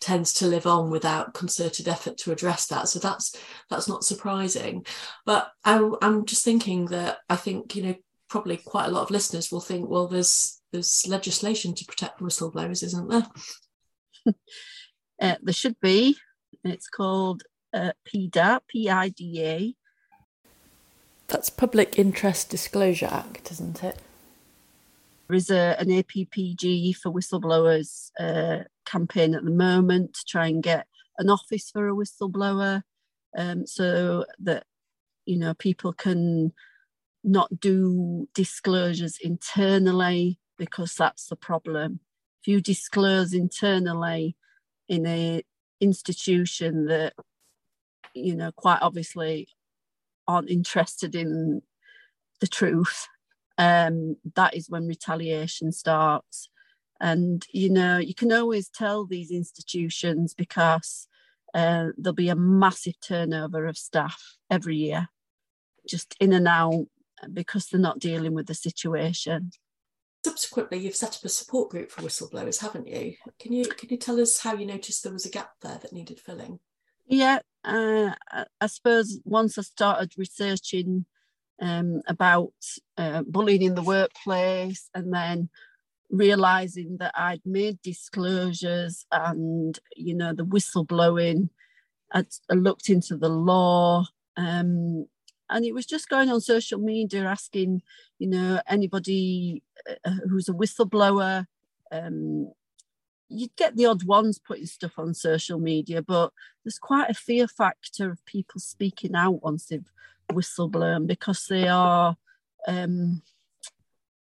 tends 0.00 0.32
to 0.34 0.46
live 0.46 0.66
on 0.66 0.90
without 0.90 1.34
concerted 1.34 1.88
effort 1.88 2.16
to 2.18 2.32
address 2.32 2.66
that. 2.66 2.88
So 2.88 2.98
that's 2.98 3.36
that's 3.70 3.88
not 3.88 4.04
surprising. 4.04 4.84
But 5.26 5.50
I, 5.64 5.90
I'm 6.02 6.24
just 6.24 6.44
thinking 6.44 6.86
that 6.86 7.18
I 7.28 7.36
think 7.36 7.74
you 7.76 7.82
know 7.82 7.94
probably 8.28 8.58
quite 8.58 8.86
a 8.86 8.90
lot 8.90 9.02
of 9.02 9.10
listeners 9.10 9.50
will 9.50 9.60
think, 9.60 9.88
well, 9.88 10.08
there's 10.08 10.60
there's 10.72 11.06
legislation 11.08 11.74
to 11.74 11.84
protect 11.84 12.20
whistleblowers, 12.20 12.82
isn't 12.82 13.08
there? 13.08 13.26
uh, 15.22 15.36
there 15.42 15.54
should 15.54 15.80
be. 15.80 16.16
It's 16.64 16.88
called 16.88 17.44
uh, 17.72 17.92
PIDA, 18.06 18.60
P-I-D-A, 18.68 19.74
that's 21.28 21.50
Public 21.50 21.98
Interest 21.98 22.48
Disclosure 22.48 23.08
Act, 23.10 23.52
isn't 23.52 23.84
it? 23.84 23.98
There 25.28 25.36
is 25.36 25.50
a, 25.50 25.76
an 25.78 25.88
APPG 25.88 26.96
for 26.96 27.12
whistleblowers 27.12 28.10
uh, 28.18 28.64
campaign 28.86 29.34
at 29.34 29.44
the 29.44 29.50
moment 29.50 30.14
to 30.14 30.24
try 30.26 30.46
and 30.46 30.62
get 30.62 30.86
an 31.18 31.28
office 31.28 31.70
for 31.70 31.88
a 31.88 31.92
whistleblower 31.92 32.82
um, 33.36 33.66
so 33.66 34.24
that 34.38 34.64
you 35.26 35.36
know 35.36 35.52
people 35.52 35.92
can 35.92 36.52
not 37.22 37.60
do 37.60 38.26
disclosures 38.34 39.18
internally 39.20 40.38
because 40.56 40.94
that's 40.94 41.26
the 41.26 41.36
problem. 41.36 42.00
If 42.40 42.48
you 42.48 42.60
disclose 42.62 43.34
internally 43.34 44.34
in 44.88 45.06
a 45.06 45.42
institution 45.80 46.86
that 46.86 47.12
you 48.14 48.34
know 48.34 48.50
quite 48.52 48.80
obviously 48.80 49.48
aren't 50.26 50.48
interested 50.48 51.14
in 51.14 51.60
the 52.40 52.46
truth, 52.46 53.08
um, 53.58 54.16
that 54.36 54.54
is 54.54 54.70
when 54.70 54.86
retaliation 54.86 55.72
starts. 55.72 56.48
And 57.00 57.44
you 57.52 57.70
know, 57.70 57.98
you 57.98 58.14
can 58.14 58.32
always 58.32 58.68
tell 58.68 59.04
these 59.04 59.30
institutions 59.30 60.34
because 60.34 61.06
uh, 61.54 61.88
there'll 61.96 62.14
be 62.14 62.28
a 62.28 62.36
massive 62.36 63.00
turnover 63.00 63.66
of 63.66 63.76
staff 63.76 64.36
every 64.50 64.76
year, 64.76 65.08
just 65.86 66.14
in 66.20 66.32
and 66.32 66.48
out 66.48 66.86
because 67.32 67.66
they're 67.66 67.80
not 67.80 67.98
dealing 67.98 68.32
with 68.32 68.46
the 68.46 68.54
situation. 68.54 69.50
Subsequently, 70.24 70.78
you've 70.78 70.96
set 70.96 71.16
up 71.16 71.24
a 71.24 71.28
support 71.28 71.70
group 71.70 71.90
for 71.90 72.02
whistleblowers, 72.02 72.60
haven't 72.60 72.88
you? 72.88 73.14
Can 73.38 73.52
you 73.52 73.64
can 73.64 73.88
you 73.88 73.96
tell 73.96 74.20
us 74.20 74.40
how 74.40 74.54
you 74.54 74.66
noticed 74.66 75.02
there 75.02 75.12
was 75.12 75.26
a 75.26 75.30
gap 75.30 75.52
there 75.62 75.78
that 75.80 75.92
needed 75.92 76.20
filling? 76.20 76.58
Yeah, 77.06 77.38
uh, 77.64 78.10
I 78.60 78.66
suppose 78.66 79.20
once 79.24 79.56
I 79.56 79.62
started 79.62 80.18
researching 80.18 81.06
um, 81.60 82.02
about 82.06 82.52
uh, 82.96 83.22
bullying 83.26 83.62
in 83.62 83.74
the 83.74 83.82
workplace 83.82 84.88
and 84.94 85.12
then 85.12 85.48
realizing 86.10 86.96
that 86.98 87.12
I'd 87.14 87.42
made 87.44 87.82
disclosures 87.82 89.06
and, 89.12 89.78
you 89.96 90.14
know, 90.14 90.32
the 90.32 90.44
whistleblowing, 90.44 91.50
I 92.12 92.24
looked 92.50 92.88
into 92.88 93.16
the 93.16 93.28
law. 93.28 94.06
Um, 94.36 95.06
and 95.50 95.64
it 95.64 95.72
was 95.72 95.86
just 95.86 96.08
going 96.08 96.30
on 96.30 96.40
social 96.40 96.78
media 96.78 97.24
asking, 97.24 97.82
you 98.18 98.28
know, 98.28 98.60
anybody 98.66 99.62
uh, 100.04 100.10
who's 100.28 100.48
a 100.48 100.52
whistleblower, 100.52 101.46
um, 101.90 102.52
you'd 103.28 103.56
get 103.56 103.76
the 103.76 103.86
odd 103.86 104.04
ones 104.04 104.38
putting 104.38 104.66
stuff 104.66 104.98
on 104.98 105.14
social 105.14 105.58
media, 105.58 106.02
but 106.02 106.32
there's 106.64 106.78
quite 106.78 107.10
a 107.10 107.14
fear 107.14 107.46
factor 107.46 108.10
of 108.10 108.24
people 108.24 108.60
speaking 108.60 109.14
out 109.14 109.42
once 109.42 109.66
they've 109.66 109.90
whistleblown 110.32 111.06
because 111.06 111.46
they 111.48 111.68
are 111.68 112.16
um, 112.66 113.22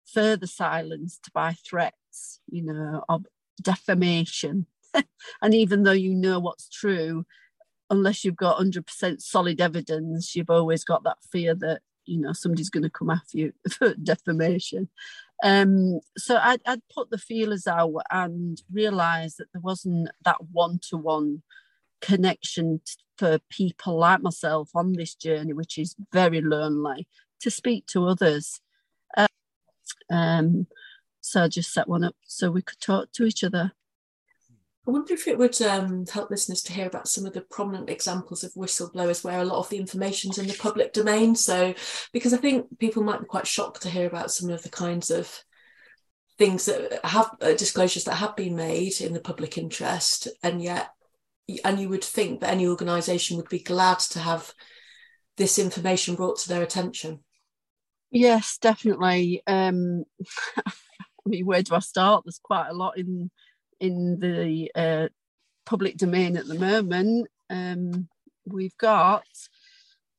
further 0.06 0.46
silenced 0.46 1.30
by 1.32 1.52
threats, 1.52 2.40
you 2.48 2.62
know, 2.62 3.04
of 3.08 3.26
defamation. 3.62 4.66
and 5.42 5.54
even 5.54 5.82
though 5.82 5.92
you 5.92 6.14
know 6.14 6.38
what's 6.38 6.68
true, 6.68 7.24
unless 7.90 8.24
you've 8.24 8.36
got 8.36 8.58
100% 8.58 9.20
solid 9.20 9.60
evidence, 9.60 10.34
you've 10.34 10.50
always 10.50 10.84
got 10.84 11.04
that 11.04 11.18
fear 11.30 11.54
that, 11.56 11.80
you 12.06 12.20
know, 12.20 12.32
somebody's 12.32 12.70
going 12.70 12.82
to 12.82 12.90
come 12.90 13.10
after 13.10 13.38
you 13.38 13.52
for 13.70 13.94
defamation. 13.94 14.88
Um, 15.42 16.00
so 16.18 16.36
I'd, 16.36 16.60
I'd 16.66 16.82
put 16.94 17.10
the 17.10 17.18
feelers 17.18 17.66
out 17.66 17.94
and 18.10 18.60
realised 18.72 19.38
that 19.38 19.48
there 19.52 19.62
wasn't 19.62 20.10
that 20.24 20.36
one-to-one 20.52 21.42
connection 22.00 22.80
for 23.16 23.38
people 23.50 23.98
like 23.98 24.22
myself 24.22 24.70
on 24.74 24.92
this 24.92 25.14
journey, 25.14 25.52
which 25.52 25.78
is 25.78 25.94
very 26.12 26.40
lonely, 26.40 27.06
to 27.40 27.50
speak 27.50 27.86
to 27.86 28.06
others. 28.06 28.60
Uh, 29.16 29.26
um, 30.10 30.66
so 31.20 31.44
I 31.44 31.48
just 31.48 31.72
set 31.72 31.88
one 31.88 32.04
up 32.04 32.16
so 32.24 32.50
we 32.50 32.62
could 32.62 32.80
talk 32.80 33.12
to 33.12 33.24
each 33.24 33.44
other. 33.44 33.72
I 34.88 34.92
wonder 34.92 35.12
if 35.12 35.28
it 35.28 35.38
would 35.38 35.60
um, 35.62 36.06
help 36.06 36.30
listeners 36.30 36.62
to 36.62 36.72
hear 36.72 36.86
about 36.86 37.06
some 37.06 37.26
of 37.26 37.34
the 37.34 37.42
prominent 37.42 37.90
examples 37.90 38.42
of 38.42 38.54
whistleblowers 38.54 39.22
where 39.22 39.40
a 39.40 39.44
lot 39.44 39.58
of 39.58 39.68
the 39.68 39.76
information's 39.76 40.38
in 40.38 40.46
the 40.46 40.54
public 40.54 40.94
domain. 40.94 41.36
So, 41.36 41.74
because 42.12 42.32
I 42.32 42.38
think 42.38 42.78
people 42.78 43.02
might 43.02 43.20
be 43.20 43.26
quite 43.26 43.46
shocked 43.46 43.82
to 43.82 43.90
hear 43.90 44.06
about 44.06 44.30
some 44.30 44.48
of 44.48 44.62
the 44.62 44.70
kinds 44.70 45.10
of 45.10 45.44
things 46.38 46.64
that 46.64 47.04
have 47.04 47.30
uh, 47.42 47.52
disclosures 47.52 48.04
that 48.04 48.14
have 48.14 48.34
been 48.34 48.56
made 48.56 49.00
in 49.02 49.12
the 49.12 49.20
public 49.20 49.58
interest, 49.58 50.28
and 50.42 50.62
yet, 50.62 50.90
and 51.64 51.80
you 51.80 51.88
would 51.88 52.04
think 52.04 52.40
that 52.40 52.50
any 52.50 52.66
organisation 52.66 53.36
would 53.36 53.48
be 53.48 53.58
glad 53.58 53.98
to 54.00 54.18
have 54.18 54.52
this 55.36 55.58
information 55.58 56.14
brought 56.14 56.38
to 56.38 56.48
their 56.48 56.62
attention. 56.62 57.20
Yes, 58.10 58.58
definitely. 58.60 59.42
Um, 59.46 60.04
I 60.66 60.72
mean, 61.26 61.46
where 61.46 61.62
do 61.62 61.74
I 61.74 61.80
start? 61.80 62.24
There's 62.24 62.40
quite 62.42 62.68
a 62.68 62.74
lot 62.74 62.98
in 62.98 63.30
in 63.78 64.18
the 64.18 64.70
uh, 64.74 65.08
public 65.64 65.96
domain 65.96 66.36
at 66.36 66.46
the 66.46 66.58
moment. 66.58 67.28
Um, 67.48 68.08
we've 68.46 68.76
got, 68.76 69.24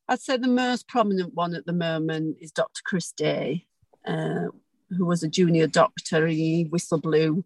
I'd 0.07 0.21
say, 0.21 0.38
the 0.38 0.47
most 0.47 0.88
prominent 0.88 1.33
one 1.33 1.53
at 1.53 1.65
the 1.65 1.73
moment 1.73 2.38
is 2.41 2.51
Dr. 2.51 2.81
Chris 2.83 3.11
Day, 3.11 3.67
uh, 4.05 4.47
who 4.89 5.05
was 5.05 5.23
a 5.23 5.27
junior 5.27 5.67
doctor. 5.67 6.25
He 6.27 6.67
whistleblew 6.71 7.43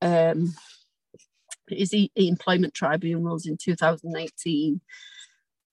um, 0.00 0.54
his 1.68 1.94
employment 2.16 2.74
tribunals 2.74 3.46
in 3.46 3.56
2018 3.56 4.80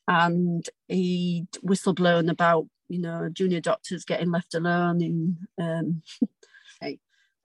and 0.07 0.69
he 0.87 1.47
whistleblown 1.65 2.29
about 2.29 2.67
you 2.89 2.99
know 2.99 3.27
junior 3.33 3.59
doctors 3.59 4.05
getting 4.05 4.31
left 4.31 4.53
alone 4.53 5.01
in 5.01 5.37
um, 5.59 6.01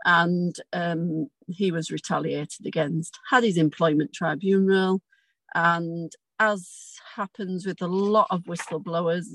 and 0.05 0.57
um, 0.73 1.29
he 1.49 1.71
was 1.73 1.91
retaliated 1.91 2.67
against 2.67 3.19
had 3.29 3.45
his 3.45 3.57
employment 3.57 4.13
tribunal. 4.13 5.03
And 5.55 6.11
as 6.39 6.97
happens 7.17 7.67
with 7.67 7.83
a 7.83 7.87
lot 7.87 8.27
of 8.31 8.45
whistleblowers 8.45 9.27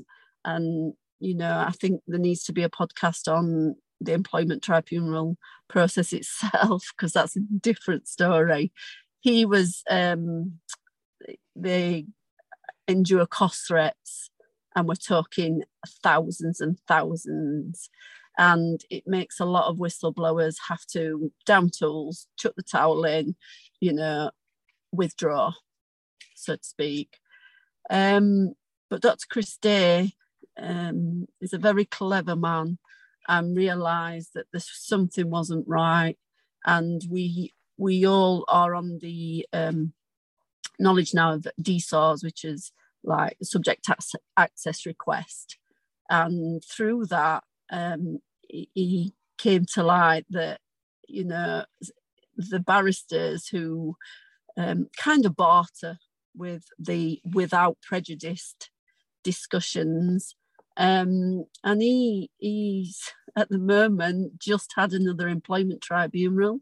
and 0.43 0.93
you 1.19 1.35
know 1.35 1.63
i 1.65 1.71
think 1.71 2.01
there 2.07 2.19
needs 2.19 2.43
to 2.43 2.51
be 2.51 2.63
a 2.63 2.69
podcast 2.69 3.31
on 3.31 3.75
the 4.01 4.11
employment 4.11 4.63
tribunal 4.63 5.37
process 5.69 6.11
itself 6.13 6.83
because 6.95 7.13
that's 7.13 7.35
a 7.35 7.41
different 7.61 8.07
story 8.07 8.71
he 9.25 9.43
was 9.43 9.81
um, 9.89 10.59
they 11.55 12.05
endure 12.87 13.25
cost 13.25 13.67
threats 13.67 14.29
and 14.75 14.87
we're 14.87 14.93
talking 14.93 15.63
thousands 16.03 16.61
and 16.61 16.77
thousands. 16.87 17.89
And 18.37 18.79
it 18.91 19.07
makes 19.07 19.39
a 19.39 19.45
lot 19.45 19.67
of 19.67 19.77
whistleblowers 19.77 20.57
have 20.69 20.85
to 20.91 21.31
down 21.47 21.71
tools 21.75 22.27
chuck 22.37 22.53
the 22.55 22.61
towel 22.61 23.03
in 23.03 23.35
you 23.79 23.93
know 23.93 24.29
withdraw 24.91 25.53
so 26.35 26.57
to 26.57 26.63
speak. 26.63 27.17
Um, 27.89 28.53
but 28.91 29.01
dr 29.01 29.25
chris 29.31 29.57
day 29.57 30.11
um, 30.61 31.25
is 31.41 31.53
a 31.53 31.57
very 31.57 31.85
clever 31.85 32.35
man 32.35 32.77
and 33.27 33.57
realized 33.57 34.35
that 34.35 34.51
this 34.53 34.69
something 34.71 35.31
wasn't 35.31 35.67
right. 35.67 36.17
And 36.67 37.01
we 37.09 37.54
we 37.77 38.05
all 38.05 38.45
are 38.47 38.75
on 38.75 38.99
the 39.01 39.47
um, 39.53 39.93
knowledge 40.79 41.13
now 41.13 41.33
of 41.33 41.47
DSARs, 41.61 42.23
which 42.23 42.43
is 42.43 42.71
like 43.03 43.37
subject 43.41 43.87
access 44.37 44.85
request. 44.85 45.57
And 46.09 46.63
through 46.63 47.05
that, 47.07 47.43
um, 47.71 48.19
he 48.47 49.13
came 49.37 49.65
to 49.73 49.83
light 49.83 50.25
that, 50.29 50.59
you 51.07 51.25
know, 51.25 51.65
the 52.37 52.59
barristers 52.59 53.47
who 53.47 53.95
um, 54.57 54.87
kind 54.97 55.25
of 55.25 55.35
barter 55.35 55.97
with 56.35 56.65
the 56.77 57.21
without 57.33 57.77
prejudiced 57.81 58.69
discussions. 59.23 60.35
Um, 60.77 61.45
and 61.63 61.81
he 61.81 62.29
he's 62.37 63.11
at 63.35 63.49
the 63.49 63.57
moment 63.57 64.39
just 64.39 64.73
had 64.75 64.93
another 64.93 65.27
employment 65.27 65.81
tribunal. 65.81 66.61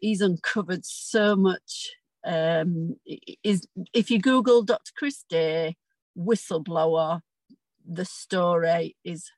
He's 0.00 0.20
uncovered 0.20 0.84
so 0.84 1.36
much 1.36 1.90
um, 2.26 2.96
is 3.44 3.66
if 3.94 4.10
you 4.10 4.18
Google 4.18 4.62
Dr. 4.62 4.92
Chris 4.96 5.24
Day 5.28 5.76
whistleblower, 6.18 7.20
the 7.88 8.04
story 8.04 8.96
is 9.04 9.30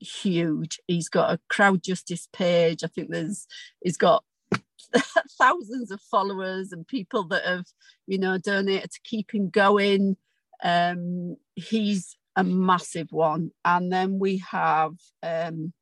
huge. 0.00 0.80
He's 0.88 1.08
got 1.08 1.32
a 1.32 1.40
CrowdJustice 1.54 2.28
page. 2.32 2.82
I 2.82 2.88
think 2.88 3.10
there's 3.10 3.46
he's 3.80 3.96
got 3.96 4.24
thousands 5.38 5.90
of 5.90 6.00
followers 6.00 6.72
and 6.72 6.86
people 6.86 7.24
that 7.28 7.44
have 7.44 7.66
you 8.06 8.18
know 8.18 8.38
donated 8.38 8.90
to 8.90 9.00
keep 9.04 9.32
him 9.32 9.48
going. 9.48 10.16
Um, 10.62 11.36
he's 11.54 12.16
a 12.34 12.42
massive 12.42 13.12
one, 13.12 13.52
and 13.64 13.92
then 13.92 14.18
we 14.18 14.38
have 14.50 14.94
um, 15.22 15.72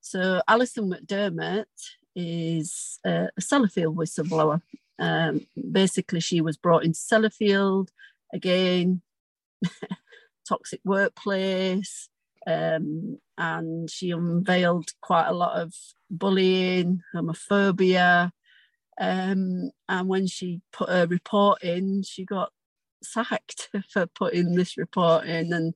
so 0.00 0.42
Alison 0.46 0.90
McDermott 0.90 1.64
is 2.14 2.98
a 3.04 3.28
Sellafield 3.40 3.94
whistleblower, 3.94 4.60
um, 5.00 5.46
basically, 5.72 6.20
she 6.20 6.42
was 6.42 6.58
brought 6.58 6.84
into 6.84 6.98
Sellafield 6.98 7.88
again, 8.34 9.00
toxic 10.48 10.80
workplace, 10.84 12.10
um, 12.46 13.18
and 13.38 13.90
she 13.90 14.10
unveiled 14.10 14.90
quite 15.00 15.26
a 15.26 15.32
lot 15.32 15.58
of 15.58 15.74
bullying, 16.10 17.00
homophobia. 17.14 18.30
Um, 19.00 19.70
and 19.88 20.08
when 20.08 20.26
she 20.26 20.60
put 20.70 20.90
her 20.90 21.06
report 21.06 21.62
in, 21.62 22.02
she 22.02 22.26
got 22.26 22.52
sacked 23.02 23.70
for 23.88 24.06
putting 24.06 24.54
this 24.54 24.76
report 24.76 25.24
in 25.24 25.54
and 25.54 25.72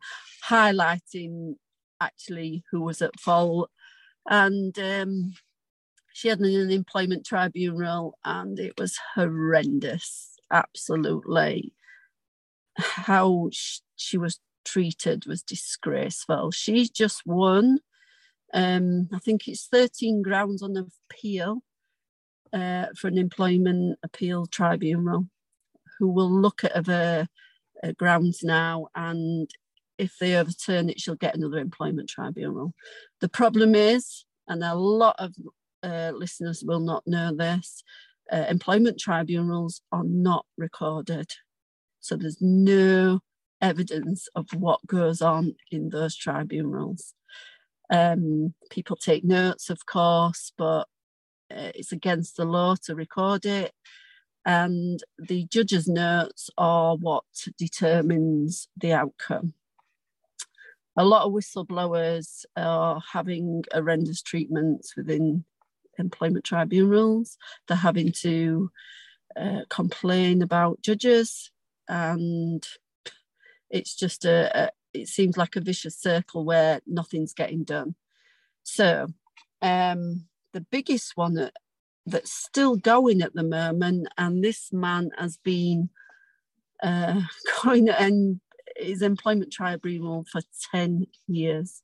highlighting 0.46 1.54
actually 1.98 2.62
who 2.70 2.82
was 2.82 3.00
at 3.00 3.18
fault. 3.18 3.70
And 4.28 4.78
um, 4.78 5.32
she 6.14 6.28
had 6.28 6.38
an 6.38 6.70
employment 6.70 7.26
tribunal 7.26 8.16
and 8.24 8.58
it 8.58 8.74
was 8.78 8.98
horrendous 9.14 10.34
absolutely. 10.54 11.72
How 12.76 13.50
she 13.96 14.16
was 14.16 14.38
treated 14.64 15.26
was 15.26 15.42
disgraceful. 15.42 16.50
She's 16.50 16.88
just 16.88 17.26
won 17.26 17.80
um, 18.52 19.08
i 19.12 19.18
think 19.18 19.48
it's 19.48 19.66
13 19.66 20.22
grounds 20.22 20.62
on 20.62 20.76
appeal 21.10 21.60
uh, 22.52 22.86
for 22.96 23.08
an 23.08 23.18
employment 23.18 23.98
appeal 24.04 24.46
tribunal. 24.46 25.26
Who 25.98 26.08
will 26.08 26.30
look 26.30 26.62
at 26.62 26.86
her 26.86 27.28
uh, 27.82 27.92
grounds 27.92 28.42
now 28.42 28.88
and 28.94 29.50
if 29.98 30.16
they 30.18 30.36
overturn 30.36 30.88
it 30.88 31.00
she'll 31.00 31.16
get 31.16 31.34
another 31.34 31.58
employment 31.58 32.08
tribunal. 32.08 32.72
The 33.20 33.28
problem 33.28 33.74
is 33.74 34.24
and 34.46 34.62
a 34.62 34.74
lot 34.74 35.16
of 35.18 35.34
uh, 35.84 36.12
listeners 36.14 36.64
will 36.66 36.80
not 36.80 37.06
know 37.06 37.34
this, 37.34 37.84
uh, 38.32 38.46
employment 38.48 38.98
tribunals 38.98 39.82
are 39.92 40.04
not 40.04 40.46
recorded. 40.56 41.30
So 42.00 42.16
there's 42.16 42.40
no 42.40 43.20
evidence 43.60 44.28
of 44.34 44.46
what 44.56 44.86
goes 44.86 45.22
on 45.22 45.54
in 45.70 45.90
those 45.90 46.16
tribunals. 46.16 47.14
Um, 47.90 48.54
people 48.70 48.96
take 48.96 49.24
notes, 49.24 49.70
of 49.70 49.84
course, 49.86 50.52
but 50.56 50.88
uh, 51.50 51.72
it's 51.74 51.92
against 51.92 52.36
the 52.36 52.44
law 52.44 52.76
to 52.84 52.94
record 52.94 53.44
it. 53.46 53.72
And 54.46 55.02
the 55.18 55.44
judge's 55.44 55.88
notes 55.88 56.50
are 56.58 56.96
what 56.96 57.24
determines 57.58 58.68
the 58.76 58.92
outcome. 58.92 59.54
A 60.96 61.04
lot 61.04 61.26
of 61.26 61.32
whistleblowers 61.32 62.44
are 62.56 63.02
having 63.12 63.64
horrendous 63.72 64.22
treatments 64.22 64.94
within 64.96 65.44
employment 65.98 66.44
tribunals. 66.44 67.36
They're 67.66 67.76
having 67.76 68.12
to 68.22 68.70
uh, 69.36 69.60
complain 69.68 70.42
about 70.42 70.82
judges, 70.82 71.50
and 71.88 72.66
it's 73.70 73.94
just 73.94 74.24
a, 74.24 74.64
a, 74.64 74.70
it 74.92 75.08
seems 75.08 75.36
like 75.36 75.56
a 75.56 75.60
vicious 75.60 75.98
circle 75.98 76.44
where 76.44 76.80
nothing's 76.86 77.34
getting 77.34 77.64
done. 77.64 77.94
So, 78.62 79.08
um, 79.60 80.26
the 80.52 80.60
biggest 80.60 81.16
one 81.16 81.34
that, 81.34 81.54
that's 82.06 82.32
still 82.32 82.76
going 82.76 83.22
at 83.22 83.34
the 83.34 83.42
moment, 83.42 84.08
and 84.16 84.42
this 84.42 84.72
man 84.72 85.10
has 85.18 85.36
been 85.38 85.90
uh, 86.82 87.22
going 87.62 87.88
and 87.88 88.40
his 88.76 89.02
employment 89.02 89.52
tribunal 89.52 90.24
for 90.30 90.40
10 90.72 91.06
years, 91.26 91.82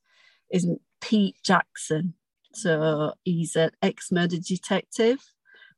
is 0.51 0.67
Pete 1.01 1.37
Jackson. 1.43 2.15
So 2.53 3.15
he's 3.25 3.57
an 3.57 3.71
ex 3.83 4.11
murder 4.11 4.39
detective 4.39 5.21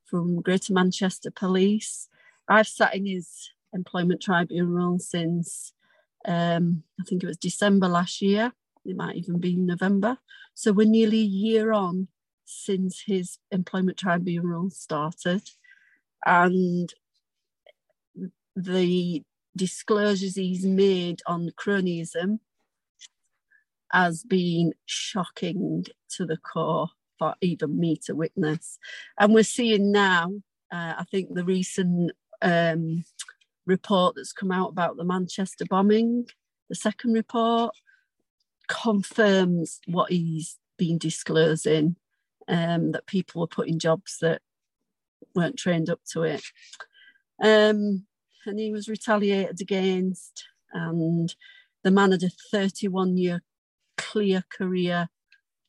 from 0.05 0.41
Greater 0.41 0.73
Manchester 0.73 1.31
Police. 1.31 2.09
I've 2.49 2.69
sat 2.69 2.95
in 2.95 3.07
his 3.07 3.51
employment 3.73 4.23
tribunal 4.23 4.99
since 4.99 5.73
um, 6.27 6.85
I 7.01 7.05
think 7.05 7.23
it 7.23 7.27
was 7.27 7.37
December 7.37 7.89
last 7.89 8.23
year. 8.23 8.53
It 8.85 8.97
might 8.97 9.17
even 9.17 9.39
be 9.39 9.57
November. 9.57 10.19
So 10.55 10.73
we're 10.73 10.87
nearly 10.87 11.21
a 11.21 11.25
year 11.25 11.73
on 11.73 12.09
since 12.45 13.03
his 13.07 13.39
employment 13.51 13.99
tribunal 13.99 14.71
started. 14.71 15.43
And 16.25 16.93
the 18.55 19.23
disclosures 19.57 20.37
he's 20.37 20.65
made 20.65 21.21
on 21.27 21.51
cronyism 21.57 22.41
has 23.93 24.23
been 24.23 24.73
shocking 24.87 25.85
to 26.17 26.27
the 26.27 26.37
core 26.37 26.89
for 27.19 27.35
even 27.41 27.79
me 27.79 27.97
to 28.07 28.15
witness. 28.15 28.79
And 29.19 29.35
we're 29.35 29.45
seeing 29.45 29.93
now, 29.93 30.33
uh, 30.73 30.95
I 30.99 31.05
think 31.11 31.35
the 31.35 31.45
recent 31.45 32.13
um, 32.41 33.05
report 33.67 34.17
that's 34.17 34.33
come 34.33 34.51
out 34.51 34.71
about 34.71 34.97
the 34.97 35.05
Manchester 35.05 35.65
bombing, 35.69 36.27
the 36.69 36.75
second 36.75 37.13
report, 37.13 37.75
confirms 38.69 39.81
what 39.87 40.11
he's 40.11 40.59
been 40.79 40.99
disclosing 40.99 41.97
um, 42.49 42.93
that 42.93 43.07
people 43.07 43.41
were 43.41 43.47
put 43.47 43.69
in 43.69 43.79
jobs 43.79 44.19
that 44.21 44.41
weren't 45.35 45.59
trained 45.59 45.91
up 45.91 46.01
to 46.13 46.23
it. 46.23 46.43
Um, 47.43 48.07
and 48.47 48.59
he 48.59 48.73
was 48.73 48.89
retaliated 48.89 49.61
against, 49.61 50.45
and 50.73 51.35
the 51.85 51.91
man 51.91 52.13
had 52.13 52.23
a 52.23 52.31
31 52.51 53.17
year 53.17 53.43
clear 54.13 54.45
career, 54.51 55.09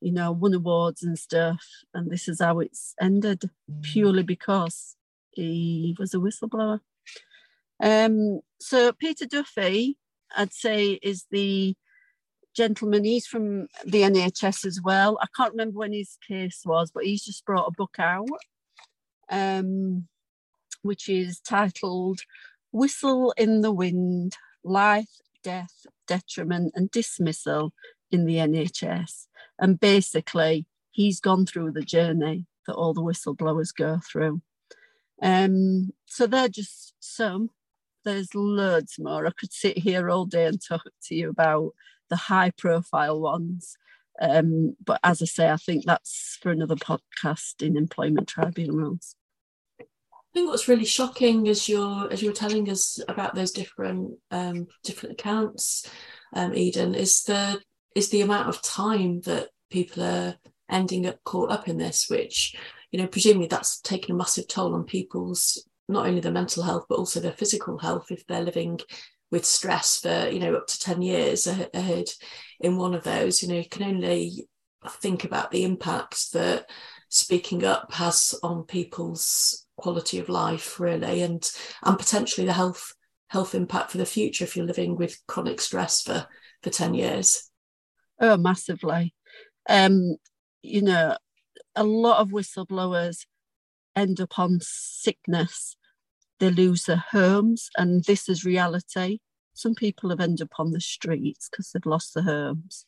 you 0.02 0.12
know, 0.12 0.32
won 0.32 0.54
awards 0.54 1.02
and 1.02 1.18
stuff. 1.18 1.64
And 1.94 2.12
this 2.12 2.28
is 2.28 2.42
how 2.42 2.60
it's 2.60 2.94
ended 3.00 3.50
purely 3.82 4.24
because 4.24 4.98
he 5.32 5.96
was 5.98 6.14
a 6.14 6.18
whistleblower. 6.18 6.80
Um, 7.82 8.42
so 8.60 8.92
Peter 8.92 9.26
Duffy, 9.26 9.98
I'd 10.36 10.54
say, 10.54 11.00
is 11.02 11.26
the 11.32 11.76
gentleman. 12.54 13.06
He's 13.06 13.26
from 13.26 13.68
the 13.86 14.02
NHS 14.02 14.66
as 14.66 14.82
well. 14.84 15.18
I 15.22 15.28
can't 15.36 15.54
remember 15.54 15.80
when 15.80 15.94
his 15.94 16.18
case 16.28 16.62
was, 16.66 16.92
but 16.94 17.06
he's 17.06 17.24
just 17.24 17.46
brought 17.46 17.68
a 17.68 17.76
book 17.78 17.96
out, 17.98 18.28
um, 19.30 20.08
which 20.82 21.08
is 21.10 21.40
titled 21.40 22.20
"Whistle 22.72 23.34
in 23.38 23.62
the 23.62 23.72
Wind: 23.72 24.36
Life, 24.64 25.22
Death, 25.44 25.86
Detriment, 26.08 26.74
and 26.76 26.92
Dismissal 26.92 27.74
in 28.14 28.26
the 28.26 28.38
NHS." 28.38 29.28
And 29.60 29.80
basically, 29.80 30.66
he's 30.92 31.20
gone 31.20 31.46
through 31.46 31.72
the 31.72 31.82
journey 31.82 32.46
that 32.68 32.76
all 32.76 32.94
the 32.94 33.02
whistleblowers 33.02 33.76
go 33.76 34.00
through. 34.10 34.42
Um, 35.22 35.92
so 36.06 36.28
they're 36.28 36.50
just 36.50 36.94
some. 37.00 37.50
There's 38.06 38.36
loads 38.36 38.96
more. 39.00 39.26
I 39.26 39.32
could 39.32 39.54
sit 39.54 39.78
here 39.78 40.10
all 40.10 40.26
day 40.26 40.46
and 40.46 40.62
talk 40.62 40.84
to 41.06 41.16
you 41.16 41.30
about 41.30 41.74
the 42.10 42.16
high 42.16 42.52
profile 42.52 43.20
ones. 43.20 43.78
Um, 44.22 44.76
but 44.84 45.00
as 45.04 45.22
I 45.22 45.26
say, 45.26 45.50
I 45.50 45.58
think 45.58 45.86
that's 45.86 46.38
for 46.42 46.52
another 46.52 46.76
podcast 46.76 47.62
in 47.62 47.78
employment 47.78 48.28
tribunals. 48.28 49.16
I 49.80 49.86
think 50.34 50.50
what's 50.50 50.68
really 50.68 50.86
shocking 50.86 51.48
as 51.48 51.70
you're 51.70 52.12
as 52.12 52.22
you're 52.24 52.34
telling 52.34 52.70
us 52.70 53.00
about 53.08 53.36
those 53.36 53.52
different 53.52 54.16
um, 54.32 54.68
different 54.84 55.14
accounts, 55.14 55.90
um, 56.34 56.54
Eden, 56.54 56.96
is 56.96 57.24
the 57.24 57.62
is 57.96 58.10
the 58.10 58.22
amount 58.22 58.50
of 58.50 58.62
time 58.62 59.22
that 59.22 59.50
people 59.70 60.04
are 60.04 60.36
ending 60.70 61.06
up 61.06 61.24
caught 61.24 61.52
up 61.52 61.68
in 61.68 61.78
this, 61.78 62.10
which 62.10 62.56
you 62.92 63.00
know 63.00 63.08
presumably 63.08 63.48
that's 63.48 63.80
taken 63.82 64.14
a 64.14 64.18
massive 64.18 64.48
toll 64.48 64.76
on 64.76 64.84
people's 64.84 65.68
not 65.90 66.06
only 66.06 66.22
their 66.22 66.32
mental 66.32 66.64
health 66.64 66.86
but 66.88 66.98
also 66.98 67.20
their 67.20 67.34
physical 67.34 67.78
health 67.78 68.08
if 68.10 68.26
they're 68.26 68.42
living 68.42 68.80
with 69.32 69.46
stress 69.46 70.00
for 70.00 70.30
you 70.30 70.40
know 70.40 70.56
up 70.56 70.68
to 70.68 70.80
10 70.80 71.02
years 71.02 71.48
ahead 71.48 72.06
in 72.60 72.78
one 72.78 72.94
of 72.94 73.04
those. 73.04 73.42
You 73.42 73.50
know 73.50 73.56
you 73.56 73.70
can 73.70 73.84
only 73.84 74.48
think 74.90 75.24
about 75.24 75.52
the 75.52 75.64
impact 75.64 76.34
that 76.34 76.70
speaking 77.10 77.64
up 77.64 77.94
has 77.94 78.36
on 78.44 78.64
people's 78.64 79.66
quality 79.78 80.20
of 80.20 80.30
life 80.30 80.80
really 80.80 81.22
and 81.22 81.50
and 81.84 81.98
potentially 81.98 82.46
the 82.46 82.54
health 82.54 82.94
health 83.28 83.56
impact 83.56 83.92
for 83.92 83.98
the 83.98 84.06
future 84.06 84.44
if 84.44 84.56
you're 84.56 84.66
living 84.66 84.96
with 84.96 85.20
chronic 85.28 85.60
stress 85.60 86.02
for 86.02 86.28
for 86.62 86.70
10 86.70 86.94
years 86.94 87.50
oh 88.24 88.38
massively 88.38 89.14
um 89.70 90.16
you 90.64 90.82
know 90.82 91.16
a 91.76 91.84
lot 91.84 92.20
of 92.20 92.30
whistleblowers 92.30 93.26
end 93.96 94.20
up 94.20 94.40
on 94.40 94.58
sickness 94.62 95.76
they 96.44 96.50
lose 96.50 96.84
their 96.84 97.04
homes, 97.12 97.70
and 97.78 98.04
this 98.04 98.28
is 98.28 98.44
reality. 98.44 99.20
Some 99.54 99.76
people 99.76 100.10
have 100.10 100.20
ended 100.20 100.42
up 100.44 100.60
on 100.60 100.72
the 100.72 100.82
streets 100.82 101.48
because 101.50 101.72
they've 101.72 101.86
lost 101.86 102.14
their 102.14 102.24
homes. 102.24 102.86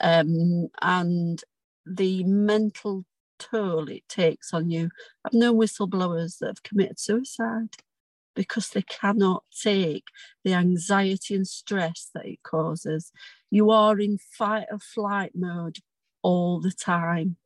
Um, 0.00 0.68
and 0.82 1.40
the 1.84 2.24
mental 2.24 3.04
toll 3.38 3.88
it 3.88 4.08
takes 4.08 4.52
on 4.52 4.70
you. 4.70 4.90
I've 5.24 5.34
known 5.34 5.56
whistleblowers 5.56 6.38
that 6.38 6.48
have 6.48 6.62
committed 6.64 6.98
suicide 6.98 7.76
because 8.36 8.68
they 8.68 8.82
cannot 8.82 9.42
take 9.62 10.04
the 10.44 10.52
anxiety 10.54 11.34
and 11.34 11.48
stress 11.48 12.10
that 12.14 12.26
it 12.26 12.42
causes. 12.44 13.10
You 13.50 13.70
are 13.70 13.98
in 13.98 14.18
fight 14.18 14.66
or 14.70 14.78
flight 14.78 15.32
mode 15.34 15.78
all 16.22 16.60
the 16.60 16.70
time. 16.70 17.36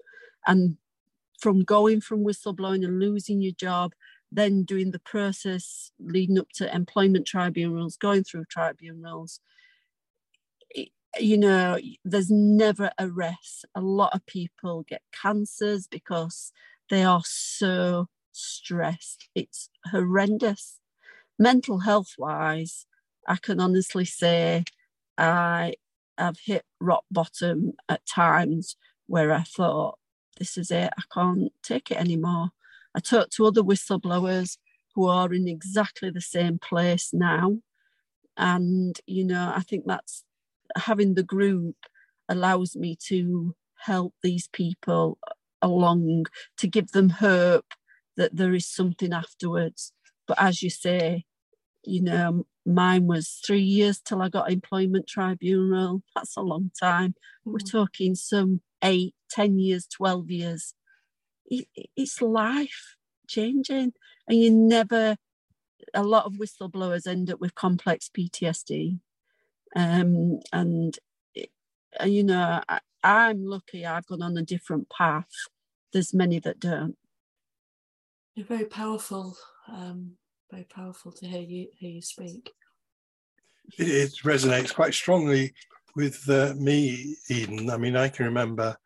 And 0.47 0.77
from 1.41 1.63
going 1.63 2.03
from 2.03 2.25
whistleblowing 2.25 2.85
and 2.85 3.01
losing 3.01 3.41
your 3.41 3.55
job 3.55 3.95
then 4.33 4.63
doing 4.63 4.91
the 4.91 5.01
process 5.01 5.91
leading 5.99 6.39
up 6.39 6.49
to 6.55 6.75
employment 6.75 7.27
tribunals, 7.27 7.97
going 7.97 8.25
through 8.25 8.45
tribunals. 8.47 9.41
You 11.19 11.39
know, 11.39 11.79
there's 12.05 12.31
never 12.31 12.93
a 12.97 13.09
rest. 13.09 13.65
A 13.75 13.81
lot 13.81 14.15
of 14.15 14.25
people 14.27 14.85
get 14.89 15.03
cancers 15.21 15.89
because 15.89 16.53
they 16.89 17.03
are 17.03 17.23
so 17.25 18.09
stressed. 18.33 19.29
It's 19.35 19.69
horrendous. 19.91 20.79
Mental 21.39 21.81
health 21.81 22.15
wise, 22.19 22.87
I 23.27 23.37
can 23.37 23.61
honestly 23.61 24.05
say 24.05 24.65
I 25.17 25.75
have 26.19 26.39
hit 26.45 26.65
rock 26.81 27.05
bottom 27.11 27.73
at 27.89 28.07
times 28.07 28.77
where 29.07 29.33
I 29.33 29.43
thought, 29.43 29.99
this 30.39 30.57
is 30.59 30.71
it, 30.71 30.93
I 30.97 31.03
can't 31.13 31.53
take 31.63 31.91
it 31.91 31.97
anymore. 31.97 32.51
I 32.95 33.01
talk 33.01 33.31
to 33.31 33.47
other 33.47 33.63
whistleblowers 33.63 34.59
who 34.95 35.07
are 35.07 35.33
in 35.33 35.49
exactly 35.49 36.11
the 36.11 36.21
same 36.21 36.59
place 36.59 37.11
now. 37.13 37.59
And, 38.37 38.99
you 39.07 39.25
know, 39.25 39.53
I 39.55 39.61
think 39.61 39.85
that's 39.87 40.25
having 40.77 41.15
the 41.15 41.23
group 41.23 41.77
allows 42.29 42.77
me 42.77 42.97
to 43.07 43.55
help 43.79 44.15
these 44.23 44.49
people 44.49 45.19
along 45.63 46.27
to 46.59 46.67
give 46.67 46.93
them 46.93 47.11
hope 47.11 47.75
that 48.21 48.37
there 48.37 48.55
is 48.55 48.67
something 48.67 49.13
afterwards. 49.13 49.93
But 50.29 50.41
as 50.41 50.63
you 50.63 50.71
say, 50.71 51.25
you 51.83 52.03
know, 52.03 52.47
mine 52.67 53.07
was 53.07 53.41
three 53.45 53.63
years 53.63 54.01
till 54.01 54.23
I 54.23 54.29
got 54.29 54.53
employment 54.53 55.09
tribunal. 55.09 56.03
That's 56.15 56.37
a 56.37 56.43
long 56.43 56.71
time. 56.79 57.15
Mm. 57.47 57.53
We're 57.53 57.59
talking 57.59 58.15
some 58.15 58.61
eight, 58.83 59.15
ten 59.31 59.59
years, 59.59 59.87
12 59.87 60.31
years 60.31 60.75
it's 61.51 62.23
life 62.23 62.97
changing 63.29 63.93
and 64.29 64.39
you 64.39 64.51
never 64.51 65.17
a 65.95 66.03
lot 66.03 66.27
of 66.27 66.35
whistleblowers 66.35 67.07
end 67.07 67.31
up 67.31 67.41
with 67.41 67.55
complex 67.55 68.11
ptsd 68.17 68.99
um, 69.77 70.41
and 70.53 70.99
you 72.05 72.23
know 72.25 72.61
I, 72.69 72.81
i'm 73.03 73.45
lucky 73.45 73.85
i've 73.85 74.07
gone 74.07 74.23
on 74.23 74.37
a 74.37 74.43
different 74.43 74.89
path 74.91 75.31
there's 75.93 76.15
many 76.15 76.39
that 76.41 76.61
don't 76.61 76.97
you're 78.35 78.47
very 78.47 78.67
powerful 78.67 79.37
um, 79.73 80.13
very 80.51 80.65
powerful 80.65 81.13
to 81.13 81.27
hear 81.27 81.41
you 81.43 81.69
hear 81.79 81.91
you 81.91 82.03
speak. 82.03 82.51
It, 83.79 83.89
it 83.89 84.13
resonates 84.25 84.75
quite 84.75 84.95
strongly 84.95 85.55
with 85.95 86.29
uh, 86.29 86.55
me 86.57 87.17
eden. 87.29 87.71
I 87.71 87.77
mean 87.77 87.97
i 87.97 88.09
can 88.09 88.27
remember 88.27 88.77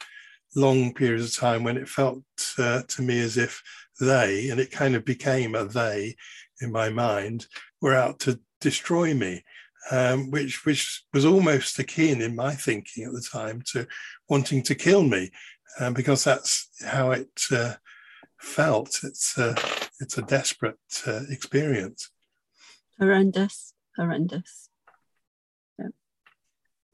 long 0.56 0.94
periods 0.94 1.24
of 1.24 1.40
time 1.40 1.64
when 1.64 1.76
it 1.76 1.88
felt 1.88 2.22
uh, 2.58 2.82
to 2.86 3.02
me 3.02 3.20
as 3.20 3.36
if 3.36 3.62
they, 4.00 4.48
and 4.50 4.60
it 4.60 4.70
kind 4.70 4.94
of 4.94 5.04
became 5.04 5.54
a 5.54 5.64
they 5.64 6.14
in 6.60 6.70
my 6.70 6.88
mind, 6.88 7.46
were 7.80 7.94
out 7.94 8.20
to 8.20 8.38
destroy 8.60 9.12
me, 9.14 9.44
um, 9.90 10.30
which 10.30 10.64
which 10.64 11.04
was 11.12 11.24
almost 11.24 11.78
akin 11.78 12.22
in 12.22 12.34
my 12.34 12.54
thinking 12.54 13.04
at 13.04 13.12
the 13.12 13.20
time 13.20 13.62
to 13.72 13.86
wanting 14.28 14.62
to 14.62 14.74
kill 14.74 15.02
me, 15.02 15.30
um, 15.80 15.94
because 15.94 16.24
that's 16.24 16.68
how 16.84 17.10
it 17.10 17.28
uh, 17.50 17.74
felt. 18.44 19.00
It's 19.02 19.36
a, 19.38 19.56
it's 20.00 20.18
a 20.18 20.22
desperate 20.22 20.78
uh, 21.06 21.22
experience. 21.28 22.10
Horrendous, 22.98 23.72
horrendous. 23.96 24.68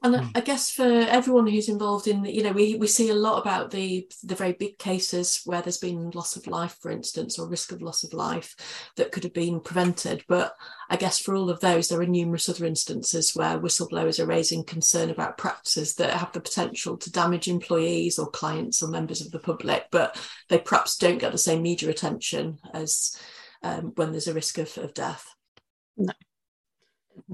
And 0.03 0.15
mm. 0.15 0.31
I 0.35 0.41
guess 0.41 0.71
for 0.71 0.83
everyone 0.83 1.47
who's 1.47 1.69
involved 1.69 2.07
in, 2.07 2.25
you 2.25 2.43
know, 2.43 2.53
we, 2.53 2.77
we 2.77 2.87
see 2.87 3.11
a 3.11 3.15
lot 3.15 3.41
about 3.41 3.71
the 3.71 4.09
the 4.23 4.35
very 4.35 4.53
big 4.53 4.79
cases 4.79 5.43
where 5.45 5.61
there's 5.61 5.77
been 5.77 6.11
loss 6.11 6.37
of 6.37 6.47
life, 6.47 6.79
for 6.81 6.91
instance, 6.91 7.39
or 7.39 7.47
risk 7.47 7.71
of 7.71 7.83
loss 7.83 8.03
of 8.03 8.15
life 8.15 8.57
that 8.97 9.13
could 9.13 9.25
have 9.25 9.35
been 9.35 9.61
prevented. 9.61 10.25
But 10.27 10.55
I 10.89 10.97
guess 10.97 11.19
for 11.19 11.35
all 11.35 11.51
of 11.51 11.61
those, 11.61 11.89
there 11.89 12.01
are 12.01 12.07
numerous 12.07 12.49
other 12.49 12.65
instances 12.65 13.33
where 13.35 13.59
whistleblowers 13.59 14.19
are 14.19 14.27
raising 14.27 14.65
concern 14.65 15.11
about 15.11 15.37
practices 15.37 15.95
that 15.97 16.15
have 16.15 16.33
the 16.33 16.41
potential 16.41 16.97
to 16.97 17.13
damage 17.13 17.47
employees 17.47 18.19
or 18.19 18.31
clients 18.31 18.83
or 18.83 18.89
members 18.89 19.21
of 19.21 19.33
the 19.33 19.39
public, 19.39 19.89
but 19.91 20.19
they 20.49 20.59
perhaps 20.59 20.97
don't 20.97 21.19
get 21.19 21.33
the 21.33 21.39
same 21.39 21.63
media 21.63 21.91
attention 21.91 22.59
as 22.73 23.17
um, 23.63 23.93
when 23.97 24.13
there's 24.13 24.29
a 24.29 24.35
risk 24.35 24.57
of, 24.57 24.79
of 24.79 24.95
death. 24.95 25.35
No. 25.99 26.15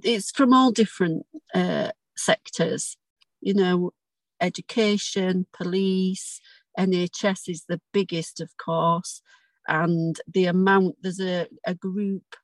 It's 0.03 0.33
from 0.33 0.53
all 0.53 0.73
different 0.73 1.27
uh, 1.55 1.93
sectors, 2.17 2.97
you 3.41 3.55
know, 3.55 3.93
education, 4.41 5.47
police, 5.53 6.41
NHS 6.79 7.49
is 7.49 7.65
the 7.69 7.81
biggest, 7.93 8.41
of 8.41 8.57
course, 8.57 9.23
and 9.67 10.21
the 10.27 10.47
amount 10.47 10.97
there's 11.03 11.21
a, 11.21 11.47
a 11.67 11.75
group 11.75 12.37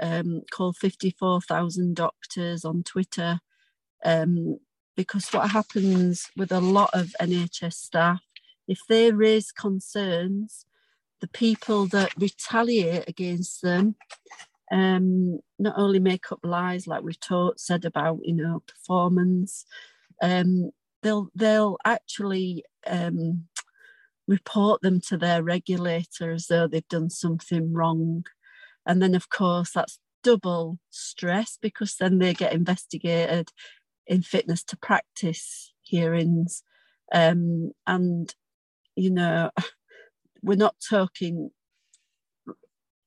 um, 0.00 0.42
called 0.50 0.76
54,000 0.76 1.94
Doctors 1.94 2.64
on 2.64 2.82
Twitter. 2.82 3.40
Um, 4.04 4.58
because 4.96 5.28
what 5.30 5.50
happens 5.50 6.28
with 6.36 6.50
a 6.50 6.60
lot 6.60 6.90
of 6.92 7.14
NHS 7.20 7.74
staff, 7.74 8.20
if 8.66 8.80
they 8.88 9.12
raise 9.12 9.52
concerns, 9.52 10.66
the 11.20 11.28
people 11.28 11.86
that 11.86 12.12
retaliate 12.18 13.08
against 13.08 13.62
them 13.62 13.96
um, 14.70 15.40
not 15.58 15.74
only 15.76 15.98
make 15.98 16.30
up 16.30 16.40
lies 16.42 16.86
like 16.86 17.02
we've 17.02 17.20
taught, 17.20 17.60
said 17.60 17.84
about 17.84 18.20
you 18.22 18.34
know 18.34 18.62
performance, 18.66 19.64
um, 20.22 20.70
they'll 21.02 21.28
they'll 21.34 21.78
actually 21.84 22.64
um, 22.86 23.44
report 24.26 24.82
them 24.82 25.00
to 25.08 25.16
their 25.16 25.42
regulator 25.42 26.32
as 26.32 26.46
though 26.46 26.66
they've 26.66 26.88
done 26.88 27.10
something 27.10 27.72
wrong, 27.72 28.24
and 28.86 29.02
then 29.02 29.14
of 29.14 29.30
course 29.30 29.72
that's 29.72 29.98
double 30.22 30.78
stress 30.90 31.58
because 31.60 31.96
then 31.96 32.18
they 32.18 32.34
get 32.34 32.52
investigated 32.52 33.50
in 34.06 34.22
fitness 34.22 34.62
to 34.64 34.76
practice 34.76 35.72
hearings, 35.82 36.62
um, 37.14 37.72
and 37.86 38.34
you 38.96 39.10
know 39.10 39.50
we're 40.42 40.56
not 40.56 40.76
talking 40.88 41.50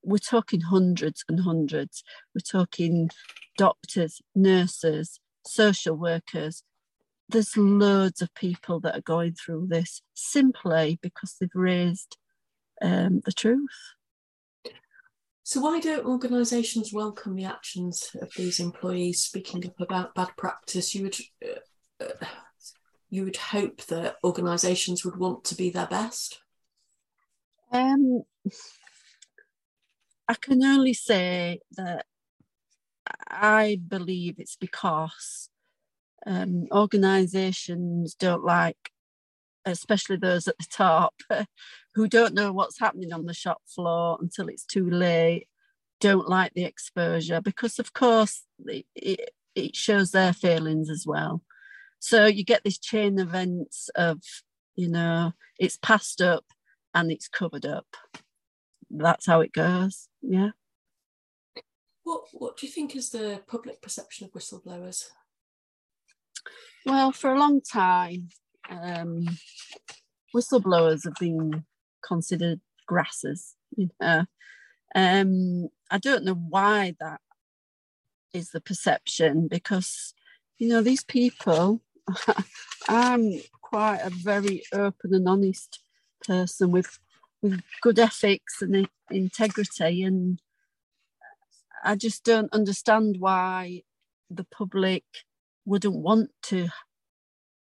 we're 0.03 0.17
talking 0.17 0.61
hundreds 0.61 1.23
and 1.29 1.41
hundreds. 1.41 2.03
We're 2.33 2.59
talking 2.59 3.09
doctors, 3.57 4.21
nurses, 4.35 5.19
social 5.45 5.95
workers. 5.95 6.63
There's 7.29 7.55
loads 7.55 8.21
of 8.21 8.33
people 8.33 8.79
that 8.81 8.95
are 8.95 9.01
going 9.01 9.33
through 9.33 9.67
this 9.67 10.01
simply 10.13 10.99
because 11.01 11.35
they've 11.39 11.49
raised 11.53 12.17
um, 12.81 13.21
the 13.25 13.31
truth. 13.31 13.69
So, 15.43 15.61
why 15.61 15.79
don't 15.79 16.05
organisations 16.05 16.93
welcome 16.93 17.35
the 17.35 17.45
actions 17.45 18.15
of 18.21 18.31
these 18.35 18.59
employees 18.59 19.21
speaking 19.21 19.65
up 19.65 19.79
about 19.79 20.15
bad 20.15 20.29
practice? 20.37 20.93
You 20.93 21.03
would, 21.03 21.15
uh, 21.43 22.03
uh, 22.03 22.25
you 23.09 23.23
would 23.25 23.37
hope 23.37 23.83
that 23.87 24.15
organisations 24.23 25.03
would 25.03 25.17
want 25.17 25.43
to 25.45 25.55
be 25.55 25.69
their 25.69 25.87
best. 25.87 26.41
Um, 27.71 28.23
I 30.31 30.35
can 30.35 30.63
only 30.63 30.93
say 30.93 31.59
that 31.75 32.05
I 33.27 33.81
believe 33.85 34.35
it's 34.37 34.55
because 34.55 35.49
um, 36.25 36.67
organisations 36.71 38.15
don't 38.15 38.45
like, 38.45 38.91
especially 39.65 40.15
those 40.15 40.47
at 40.47 40.57
the 40.57 40.67
top, 40.71 41.15
who 41.95 42.07
don't 42.07 42.33
know 42.33 42.53
what's 42.53 42.79
happening 42.79 43.11
on 43.11 43.25
the 43.25 43.33
shop 43.33 43.61
floor 43.67 44.19
until 44.21 44.47
it's 44.47 44.63
too 44.63 44.89
late, 44.89 45.49
don't 45.99 46.29
like 46.29 46.53
the 46.53 46.63
exposure 46.63 47.41
because, 47.41 47.77
of 47.77 47.91
course, 47.91 48.45
it, 48.67 48.85
it, 48.95 49.31
it 49.53 49.75
shows 49.75 50.11
their 50.11 50.31
feelings 50.31 50.89
as 50.89 51.03
well. 51.05 51.41
So 51.99 52.25
you 52.25 52.45
get 52.45 52.63
this 52.63 52.77
chain 52.77 53.19
events 53.19 53.89
of, 53.95 54.21
you 54.77 54.87
know, 54.87 55.33
it's 55.59 55.75
passed 55.75 56.21
up 56.21 56.45
and 56.93 57.11
it's 57.11 57.27
covered 57.27 57.65
up 57.65 57.97
that's 58.97 59.25
how 59.25 59.41
it 59.41 59.53
goes. 59.53 60.07
Yeah. 60.21 60.51
What 62.03 62.23
What 62.33 62.57
do 62.57 62.65
you 62.65 62.71
think 62.71 62.95
is 62.95 63.09
the 63.09 63.41
public 63.47 63.81
perception 63.81 64.25
of 64.25 64.33
whistleblowers? 64.33 65.05
Well, 66.85 67.11
for 67.11 67.31
a 67.31 67.39
long 67.39 67.61
time, 67.61 68.29
um, 68.69 69.25
whistleblowers 70.35 71.03
have 71.05 71.15
been 71.19 71.65
considered 72.05 72.59
grasses. 72.87 73.55
You 73.75 73.89
know, 74.01 74.25
um, 74.95 75.69
I 75.89 75.97
don't 75.99 76.25
know 76.25 76.33
why 76.33 76.95
that 76.99 77.21
is 78.33 78.49
the 78.51 78.61
perception 78.61 79.47
because 79.47 80.13
you 80.57 80.67
know 80.67 80.81
these 80.81 81.03
people. 81.03 81.81
I'm 82.89 83.39
quite 83.61 83.99
a 84.03 84.09
very 84.09 84.63
open 84.73 85.13
and 85.13 85.29
honest 85.29 85.79
person 86.25 86.71
with 86.71 86.99
with 87.41 87.61
good 87.81 87.99
ethics 87.99 88.61
and 88.61 88.87
integrity. 89.09 90.03
And 90.03 90.39
I 91.83 91.95
just 91.95 92.23
don't 92.23 92.53
understand 92.53 93.17
why 93.19 93.81
the 94.29 94.45
public 94.45 95.03
wouldn't 95.65 95.95
want 95.95 96.31
to 96.43 96.69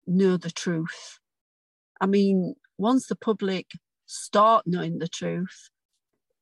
know 0.07 0.38
the 0.38 0.51
truth. 0.51 1.19
I 1.99 2.05
mean, 2.05 2.55
once 2.77 3.07
the 3.07 3.15
public 3.15 3.67
start 4.05 4.65
knowing 4.65 4.99
the 4.99 5.07
truth 5.07 5.69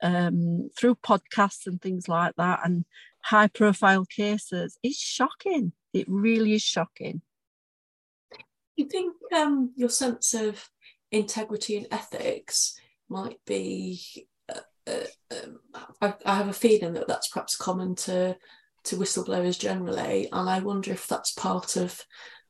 um, 0.02 0.70
through 0.78 0.96
podcasts 0.96 1.68
and 1.68 1.82
things 1.82 2.08
like 2.08 2.36
that 2.38 2.62
and 2.64 2.86
high 3.24 3.48
profile 3.48 4.06
cases, 4.06 4.78
it's 4.84 5.00
shocking. 5.00 5.74
It 5.94 6.06
really 6.08 6.54
is 6.54 6.62
shocking. 6.62 7.22
You 8.76 8.86
think 8.88 9.14
um, 9.36 9.74
your 9.76 9.90
sense 9.90 10.34
of 10.34 10.70
integrity 11.12 11.76
and 11.76 11.88
ethics 11.92 12.80
might 13.10 13.40
be. 13.46 14.02
Uh, 14.48 14.62
uh, 14.88 15.04
um, 15.32 15.60
I, 16.02 16.14
I, 16.26 16.36
have 16.36 16.48
a 16.48 16.54
feeling 16.54 16.94
that 16.94 17.08
that's 17.08 17.28
perhaps 17.30 17.56
common 17.56 17.96
to 17.96 18.38
to 18.86 18.98
whistleblowers 18.98 19.60
generally, 19.60 20.30
and 20.32 20.50
I 20.50 20.60
wonder 20.60 20.92
if 20.92 21.08
that's 21.08 21.32
part 21.32 21.76
of 21.76 22.04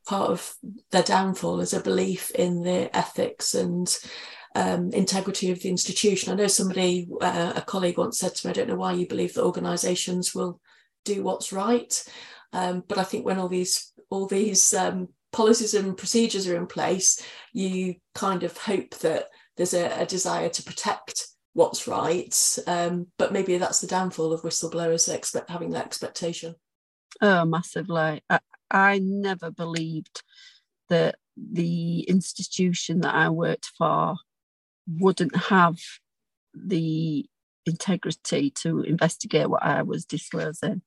part 0.06 0.30
of 0.30 0.54
their 0.90 1.02
downfall 1.02 1.60
is 1.60 1.74
a 1.74 1.80
belief 1.80 2.30
in 2.32 2.62
the 2.62 2.94
ethics 2.96 3.54
and 3.54 3.94
um, 4.54 4.90
integrity 4.92 5.50
of 5.50 5.60
the 5.60 5.68
institution. 5.68 6.32
I 6.32 6.36
know 6.36 6.46
somebody, 6.46 7.08
uh, 7.20 7.52
a 7.56 7.62
colleague 7.62 7.98
once 7.98 8.18
said 8.18 8.34
to 8.34 8.46
me, 8.46 8.50
I 8.50 8.54
don't 8.54 8.68
know 8.68 8.76
why 8.76 8.92
you 8.92 9.06
believe 9.06 9.34
that 9.34 9.44
organisations 9.44 10.34
will 10.34 10.60
do 11.04 11.22
what's 11.22 11.52
right, 11.52 12.04
um, 12.52 12.82
but 12.88 12.98
I 12.98 13.04
think 13.04 13.24
when 13.24 13.38
all 13.38 13.48
these 13.48 13.92
all 14.10 14.26
these 14.26 14.74
um, 14.74 15.08
policies 15.32 15.74
and 15.74 15.96
procedures 15.96 16.48
are 16.48 16.56
in 16.56 16.66
place, 16.66 17.22
you 17.52 17.96
kind 18.14 18.42
of 18.42 18.56
hope 18.56 18.96
that 18.98 19.26
there's 19.60 19.74
a, 19.74 20.00
a 20.00 20.06
desire 20.06 20.48
to 20.48 20.62
protect 20.62 21.26
what's 21.52 21.86
right, 21.86 22.34
um, 22.66 23.08
but 23.18 23.30
maybe 23.30 23.58
that's 23.58 23.82
the 23.82 23.86
downfall 23.86 24.32
of 24.32 24.40
whistleblowers 24.40 25.14
expect 25.14 25.50
having 25.50 25.72
that 25.72 25.84
expectation. 25.84 26.54
Oh, 27.20 27.44
massively. 27.44 28.22
I, 28.30 28.38
I 28.70 29.00
never 29.00 29.50
believed 29.50 30.22
that 30.88 31.16
the 31.36 32.00
institution 32.08 33.02
that 33.02 33.14
I 33.14 33.28
worked 33.28 33.70
for 33.76 34.16
wouldn't 34.88 35.36
have 35.36 35.76
the 36.54 37.26
integrity 37.66 38.52
to 38.62 38.80
investigate 38.80 39.50
what 39.50 39.62
I 39.62 39.82
was 39.82 40.06
disclosing. 40.06 40.80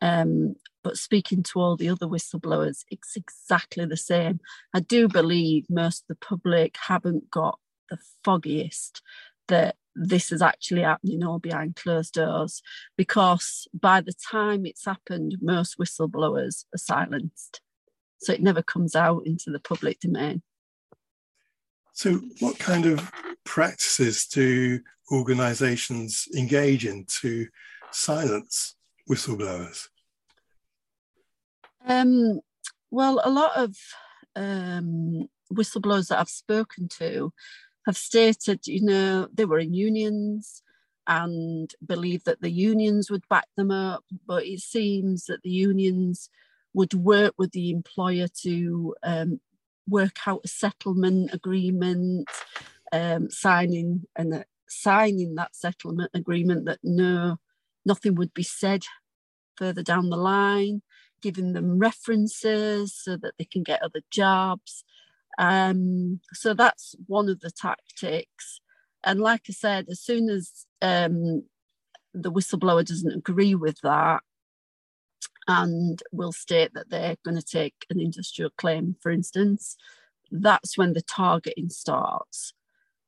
Um, 0.00 0.54
but 0.82 0.96
speaking 0.96 1.42
to 1.42 1.60
all 1.60 1.76
the 1.76 1.90
other 1.90 2.06
whistleblowers, 2.06 2.84
it's 2.90 3.14
exactly 3.14 3.84
the 3.84 3.98
same. 3.98 4.40
I 4.72 4.80
do 4.80 5.06
believe 5.06 5.66
most 5.68 6.04
of 6.04 6.16
the 6.16 6.26
public 6.26 6.78
haven't 6.80 7.30
got 7.30 7.58
the 7.90 7.98
foggiest 8.24 9.02
that 9.48 9.76
this 9.94 10.30
is 10.30 10.42
actually 10.42 10.82
happening 10.82 11.24
all 11.24 11.38
behind 11.38 11.76
closed 11.76 12.14
doors 12.14 12.62
because 12.96 13.66
by 13.72 14.00
the 14.00 14.12
time 14.12 14.66
it's 14.66 14.84
happened, 14.84 15.36
most 15.40 15.78
whistleblowers 15.78 16.64
are 16.74 16.78
silenced. 16.78 17.60
So 18.18 18.32
it 18.32 18.42
never 18.42 18.62
comes 18.62 18.94
out 18.94 19.22
into 19.26 19.50
the 19.50 19.60
public 19.60 20.00
domain. 20.00 20.42
So, 21.92 22.20
what 22.40 22.58
kind 22.58 22.84
of 22.84 23.10
practices 23.44 24.26
do 24.26 24.80
organizations 25.10 26.28
engage 26.36 26.84
in 26.84 27.06
to 27.20 27.46
silence 27.90 28.76
whistleblowers? 29.08 29.88
Um, 31.86 32.40
well, 32.90 33.20
a 33.24 33.30
lot 33.30 33.56
of 33.56 33.76
um, 34.34 35.28
whistleblowers 35.52 36.08
that 36.08 36.18
I've 36.18 36.28
spoken 36.28 36.88
to 36.98 37.32
have 37.86 37.96
stated, 37.96 38.66
you 38.66 38.82
know, 38.82 39.28
they 39.32 39.44
were 39.44 39.60
in 39.60 39.72
unions 39.72 40.62
and 41.06 41.72
believed 41.84 42.26
that 42.26 42.40
the 42.40 42.50
unions 42.50 43.10
would 43.10 43.26
back 43.28 43.46
them 43.56 43.70
up, 43.70 44.04
but 44.26 44.44
it 44.44 44.60
seems 44.60 45.26
that 45.26 45.42
the 45.42 45.50
unions 45.50 46.28
would 46.74 46.94
work 46.94 47.34
with 47.38 47.52
the 47.52 47.70
employer 47.70 48.26
to 48.42 48.94
um, 49.02 49.40
work 49.88 50.26
out 50.26 50.40
a 50.44 50.48
settlement 50.48 51.32
agreement, 51.32 52.28
um, 52.92 53.30
signing 53.30 54.02
and 54.16 54.34
uh, 54.34 54.42
signing 54.68 55.36
that 55.36 55.54
settlement 55.54 56.10
agreement 56.12 56.64
that 56.64 56.80
no, 56.82 57.36
nothing 57.84 58.16
would 58.16 58.34
be 58.34 58.42
said 58.42 58.82
further 59.56 59.82
down 59.82 60.10
the 60.10 60.16
line, 60.16 60.82
giving 61.22 61.52
them 61.52 61.78
references 61.78 62.94
so 62.94 63.16
that 63.16 63.34
they 63.38 63.44
can 63.44 63.62
get 63.62 63.82
other 63.82 64.00
jobs. 64.10 64.84
Um, 65.38 66.20
so 66.32 66.54
that's 66.54 66.94
one 67.06 67.28
of 67.28 67.40
the 67.40 67.50
tactics. 67.50 68.60
And 69.04 69.20
like 69.20 69.42
I 69.48 69.52
said, 69.52 69.86
as 69.90 70.00
soon 70.00 70.28
as 70.28 70.66
um, 70.82 71.44
the 72.14 72.32
whistleblower 72.32 72.84
doesn't 72.84 73.12
agree 73.14 73.54
with 73.54 73.78
that 73.82 74.22
and 75.46 76.02
will 76.10 76.32
state 76.32 76.74
that 76.74 76.90
they're 76.90 77.16
going 77.24 77.36
to 77.36 77.44
take 77.44 77.74
an 77.90 78.00
industrial 78.00 78.50
claim, 78.56 78.96
for 79.00 79.12
instance, 79.12 79.76
that's 80.30 80.76
when 80.76 80.92
the 80.92 81.02
targeting 81.02 81.68
starts. 81.68 82.52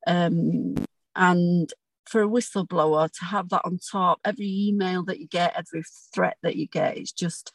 Um, 0.07 0.75
and 1.15 1.73
for 2.05 2.23
a 2.23 2.27
whistleblower 2.27 3.11
to 3.11 3.25
have 3.25 3.49
that 3.49 3.61
on 3.65 3.77
top, 3.91 4.19
every 4.23 4.47
email 4.47 5.03
that 5.05 5.19
you 5.19 5.27
get, 5.27 5.53
every 5.57 5.83
threat 6.13 6.37
that 6.43 6.55
you 6.55 6.67
get, 6.67 6.97
it 6.97 7.11
just 7.17 7.51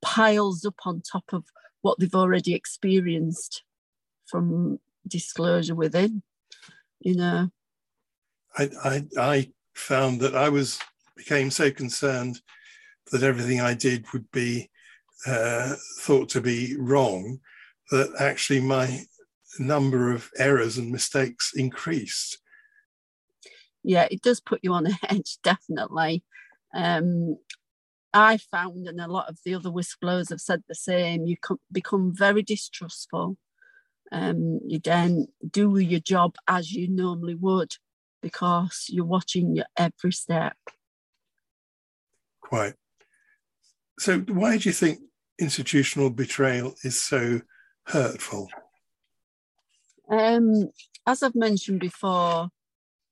piles 0.00 0.64
up 0.64 0.76
on 0.84 1.02
top 1.02 1.24
of 1.32 1.44
what 1.82 1.98
they've 1.98 2.14
already 2.14 2.54
experienced 2.54 3.64
from 4.28 4.78
disclosure 5.06 5.74
within, 5.74 6.22
you 7.00 7.16
know. 7.16 7.50
I, 8.56 8.70
I, 8.84 9.04
I 9.18 9.52
found 9.74 10.20
that 10.20 10.34
I 10.34 10.48
was 10.48 10.78
became 11.16 11.50
so 11.50 11.70
concerned 11.70 12.40
that 13.10 13.22
everything 13.22 13.60
I 13.60 13.74
did 13.74 14.06
would 14.12 14.30
be 14.30 14.70
uh, 15.26 15.74
thought 16.00 16.28
to 16.30 16.40
be 16.40 16.76
wrong 16.78 17.40
that 17.90 18.14
actually 18.20 18.60
my 18.60 19.04
number 19.58 20.12
of 20.12 20.30
errors 20.38 20.78
and 20.78 20.92
mistakes 20.92 21.52
increased. 21.54 22.38
Yeah, 23.82 24.06
it 24.10 24.22
does 24.22 24.40
put 24.40 24.60
you 24.62 24.72
on 24.72 24.86
edge, 25.08 25.38
definitely. 25.42 26.24
Um, 26.74 27.38
I 28.12 28.36
found, 28.36 28.86
and 28.86 29.00
a 29.00 29.06
lot 29.06 29.28
of 29.28 29.38
the 29.44 29.54
other 29.54 29.70
whistleblowers 29.70 30.30
have 30.30 30.40
said 30.40 30.62
the 30.68 30.74
same, 30.74 31.26
you 31.26 31.36
become 31.70 32.14
very 32.14 32.42
distrustful. 32.42 33.36
Um, 34.10 34.60
you 34.66 34.78
then 34.78 35.28
do 35.48 35.78
your 35.78 36.00
job 36.00 36.36
as 36.46 36.72
you 36.72 36.88
normally 36.88 37.34
would 37.34 37.72
because 38.22 38.86
you're 38.88 39.04
watching 39.04 39.56
your 39.56 39.66
every 39.76 40.12
step. 40.12 40.56
Quite. 42.40 42.74
So, 43.98 44.20
why 44.20 44.58
do 44.58 44.68
you 44.68 44.72
think 44.72 45.00
institutional 45.38 46.10
betrayal 46.10 46.74
is 46.82 47.00
so 47.00 47.40
hurtful? 47.86 48.48
Um, 50.08 50.70
as 51.06 51.22
I've 51.22 51.34
mentioned 51.34 51.80
before, 51.80 52.48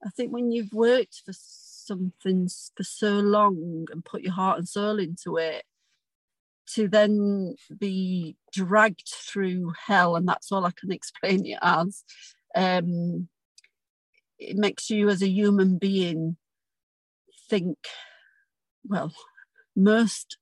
I 0.04 0.10
think 0.16 0.32
when 0.32 0.52
you've 0.52 0.72
worked 0.72 1.22
for 1.24 1.32
something 1.34 2.48
for 2.76 2.82
so 2.82 3.14
long 3.20 3.86
and 3.90 4.04
put 4.04 4.22
your 4.22 4.32
heart 4.32 4.58
and 4.58 4.68
soul 4.68 4.98
into 4.98 5.36
it, 5.36 5.64
to 6.74 6.88
then 6.88 7.54
be 7.78 8.36
dragged 8.52 9.08
through 9.08 9.72
hell, 9.86 10.16
and 10.16 10.26
that's 10.26 10.50
all 10.50 10.64
I 10.64 10.72
can 10.72 10.92
explain 10.92 11.46
it 11.46 11.58
as. 11.62 12.04
Um, 12.54 13.28
it 14.38 14.56
makes 14.56 14.90
you, 14.90 15.08
as 15.08 15.22
a 15.22 15.28
human 15.28 15.78
being, 15.78 16.36
think. 17.48 17.78
Well, 18.88 19.12
most 19.74 20.38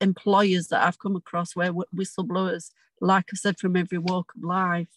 employers 0.00 0.68
that 0.68 0.86
I've 0.86 0.98
come 0.98 1.16
across 1.16 1.54
where 1.54 1.72
whistleblowers, 1.72 2.70
like 3.00 3.26
I 3.32 3.36
said, 3.36 3.58
from 3.58 3.76
every 3.76 3.98
walk 3.98 4.32
of 4.36 4.42
life, 4.42 4.88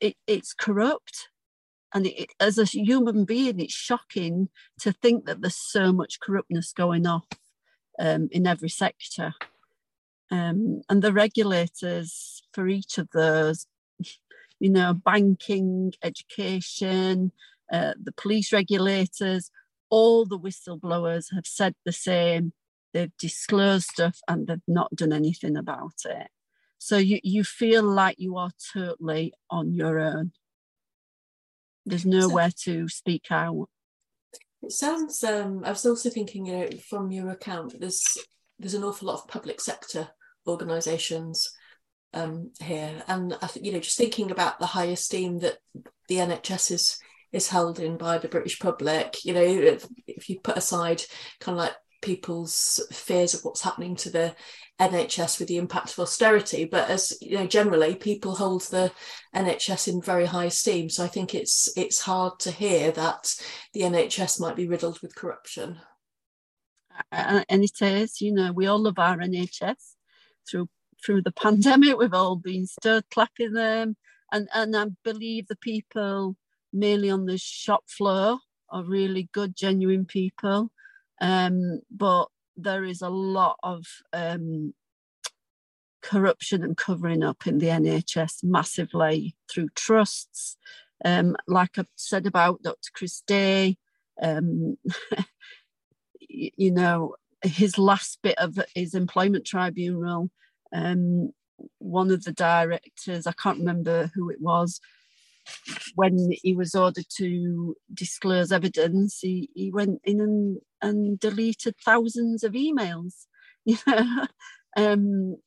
it, 0.00 0.16
it's 0.26 0.52
corrupt. 0.52 1.28
And 1.94 2.06
it, 2.06 2.30
as 2.40 2.58
a 2.58 2.64
human 2.64 3.24
being, 3.24 3.60
it's 3.60 3.72
shocking 3.72 4.48
to 4.80 4.92
think 4.92 5.24
that 5.26 5.40
there's 5.40 5.56
so 5.56 5.92
much 5.92 6.20
corruptness 6.20 6.72
going 6.72 7.06
off 7.06 7.26
um, 7.98 8.28
in 8.30 8.46
every 8.46 8.68
sector. 8.68 9.34
Um, 10.30 10.82
and 10.88 11.02
the 11.02 11.12
regulators 11.12 12.42
for 12.52 12.66
each 12.68 12.98
of 12.98 13.08
those, 13.12 13.66
you 14.60 14.70
know, 14.70 14.94
banking, 14.94 15.92
education, 16.02 17.32
uh, 17.72 17.94
the 18.02 18.12
police 18.12 18.52
regulators, 18.52 19.50
all 19.90 20.24
the 20.24 20.38
whistleblowers 20.38 21.34
have 21.34 21.46
said 21.46 21.74
the 21.84 21.92
same 21.92 22.52
they've 22.92 23.16
disclosed 23.18 23.88
stuff 23.88 24.20
and 24.26 24.46
they've 24.46 24.58
not 24.66 24.94
done 24.96 25.12
anything 25.12 25.56
about 25.56 26.00
it. 26.06 26.28
So 26.78 26.96
you, 26.96 27.20
you 27.22 27.44
feel 27.44 27.82
like 27.82 28.18
you 28.18 28.36
are 28.36 28.52
totally 28.72 29.34
on 29.50 29.74
your 29.74 29.98
own. 29.98 30.32
There's 31.84 32.06
nowhere 32.06 32.50
to 32.64 32.88
speak 32.88 33.26
out. 33.30 33.68
It 34.62 34.72
sounds. 34.72 35.22
Um, 35.22 35.62
I 35.64 35.70
was 35.70 35.86
also 35.86 36.10
thinking, 36.10 36.46
you 36.46 36.52
know, 36.58 36.68
from 36.88 37.10
your 37.10 37.30
account, 37.30 37.78
there's 37.78 38.02
there's 38.58 38.74
an 38.74 38.84
awful 38.84 39.08
lot 39.08 39.20
of 39.20 39.28
public 39.28 39.60
sector 39.60 40.08
organisations 40.46 41.50
um, 42.14 42.52
here, 42.60 43.02
and 43.08 43.36
I 43.42 43.46
think 43.46 43.66
you 43.66 43.72
know, 43.72 43.80
just 43.80 43.98
thinking 43.98 44.30
about 44.30 44.58
the 44.58 44.66
high 44.66 44.86
esteem 44.86 45.38
that 45.40 45.58
the 46.08 46.16
NHS 46.16 46.70
is 46.70 46.98
is 47.32 47.48
held 47.48 47.78
in 47.78 47.96
by 47.96 48.18
the 48.18 48.28
British 48.28 48.58
public. 48.58 49.24
You 49.24 49.34
know, 49.34 49.42
if, 49.42 49.86
if 50.06 50.28
you 50.28 50.40
put 50.40 50.56
aside 50.56 51.02
kind 51.40 51.58
of 51.58 51.64
like 51.64 51.74
people's 52.06 52.80
fears 52.92 53.34
of 53.34 53.44
what's 53.44 53.62
happening 53.62 53.96
to 53.96 54.10
the 54.10 54.34
NHS 54.80 55.38
with 55.38 55.48
the 55.48 55.56
impact 55.56 55.92
of 55.92 55.98
austerity. 55.98 56.64
But 56.64 56.88
as 56.88 57.18
you 57.20 57.36
know, 57.36 57.46
generally 57.46 57.96
people 57.96 58.36
hold 58.36 58.62
the 58.62 58.92
NHS 59.34 59.88
in 59.88 60.00
very 60.00 60.26
high 60.26 60.44
esteem. 60.44 60.88
So 60.88 61.04
I 61.04 61.08
think 61.08 61.34
it's 61.34 61.68
it's 61.76 62.00
hard 62.00 62.38
to 62.40 62.50
hear 62.52 62.92
that 62.92 63.34
the 63.74 63.80
NHS 63.80 64.40
might 64.40 64.54
be 64.56 64.68
riddled 64.68 65.00
with 65.02 65.16
corruption. 65.16 65.80
Uh, 67.10 67.42
and 67.48 67.64
it 67.64 67.82
is, 67.82 68.20
you 68.20 68.32
know, 68.32 68.52
we 68.52 68.66
all 68.66 68.78
love 68.78 68.98
our 68.98 69.18
NHS 69.18 69.94
through 70.48 70.68
through 71.04 71.22
the 71.22 71.32
pandemic. 71.32 71.98
We've 71.98 72.14
all 72.14 72.36
been 72.36 72.66
stood 72.66 73.04
clapping 73.10 73.52
them, 73.52 73.96
and 74.32 74.48
and 74.54 74.76
I 74.76 74.86
believe 75.02 75.48
the 75.48 75.56
people 75.56 76.36
merely 76.72 77.10
on 77.10 77.26
the 77.26 77.38
shop 77.38 77.84
floor 77.88 78.38
are 78.70 78.84
really 78.84 79.28
good, 79.32 79.56
genuine 79.56 80.04
people. 80.04 80.70
Um, 81.20 81.80
but 81.90 82.26
there 82.56 82.84
is 82.84 83.02
a 83.02 83.08
lot 83.08 83.58
of 83.62 83.86
um, 84.12 84.74
corruption 86.02 86.62
and 86.62 86.76
covering 86.76 87.22
up 87.22 87.46
in 87.46 87.58
the 87.58 87.66
NHS 87.66 88.44
massively 88.44 89.36
through 89.50 89.68
trusts. 89.74 90.56
Um, 91.04 91.36
like 91.46 91.78
I've 91.78 91.88
said 91.96 92.26
about 92.26 92.62
Dr. 92.62 92.90
Chris 92.94 93.22
Day, 93.26 93.76
um, 94.22 94.78
you 96.20 96.70
know, 96.70 97.16
his 97.42 97.78
last 97.78 98.18
bit 98.22 98.38
of 98.38 98.58
his 98.74 98.94
employment 98.94 99.44
tribunal, 99.44 100.30
um, 100.72 101.32
one 101.78 102.10
of 102.10 102.24
the 102.24 102.32
directors, 102.32 103.26
I 103.26 103.32
can't 103.32 103.58
remember 103.58 104.10
who 104.14 104.30
it 104.30 104.40
was, 104.40 104.80
when 105.94 106.30
he 106.42 106.54
was 106.54 106.74
ordered 106.74 107.06
to 107.16 107.76
disclose 107.92 108.52
evidence, 108.52 109.20
he, 109.20 109.50
he 109.54 109.70
went 109.70 110.00
in 110.04 110.20
and, 110.20 110.58
and 110.82 111.20
deleted 111.20 111.74
thousands 111.84 112.44
of 112.44 112.52
emails. 112.52 113.26
You 113.68 113.78
know, 113.88 114.26
um, 114.76 115.38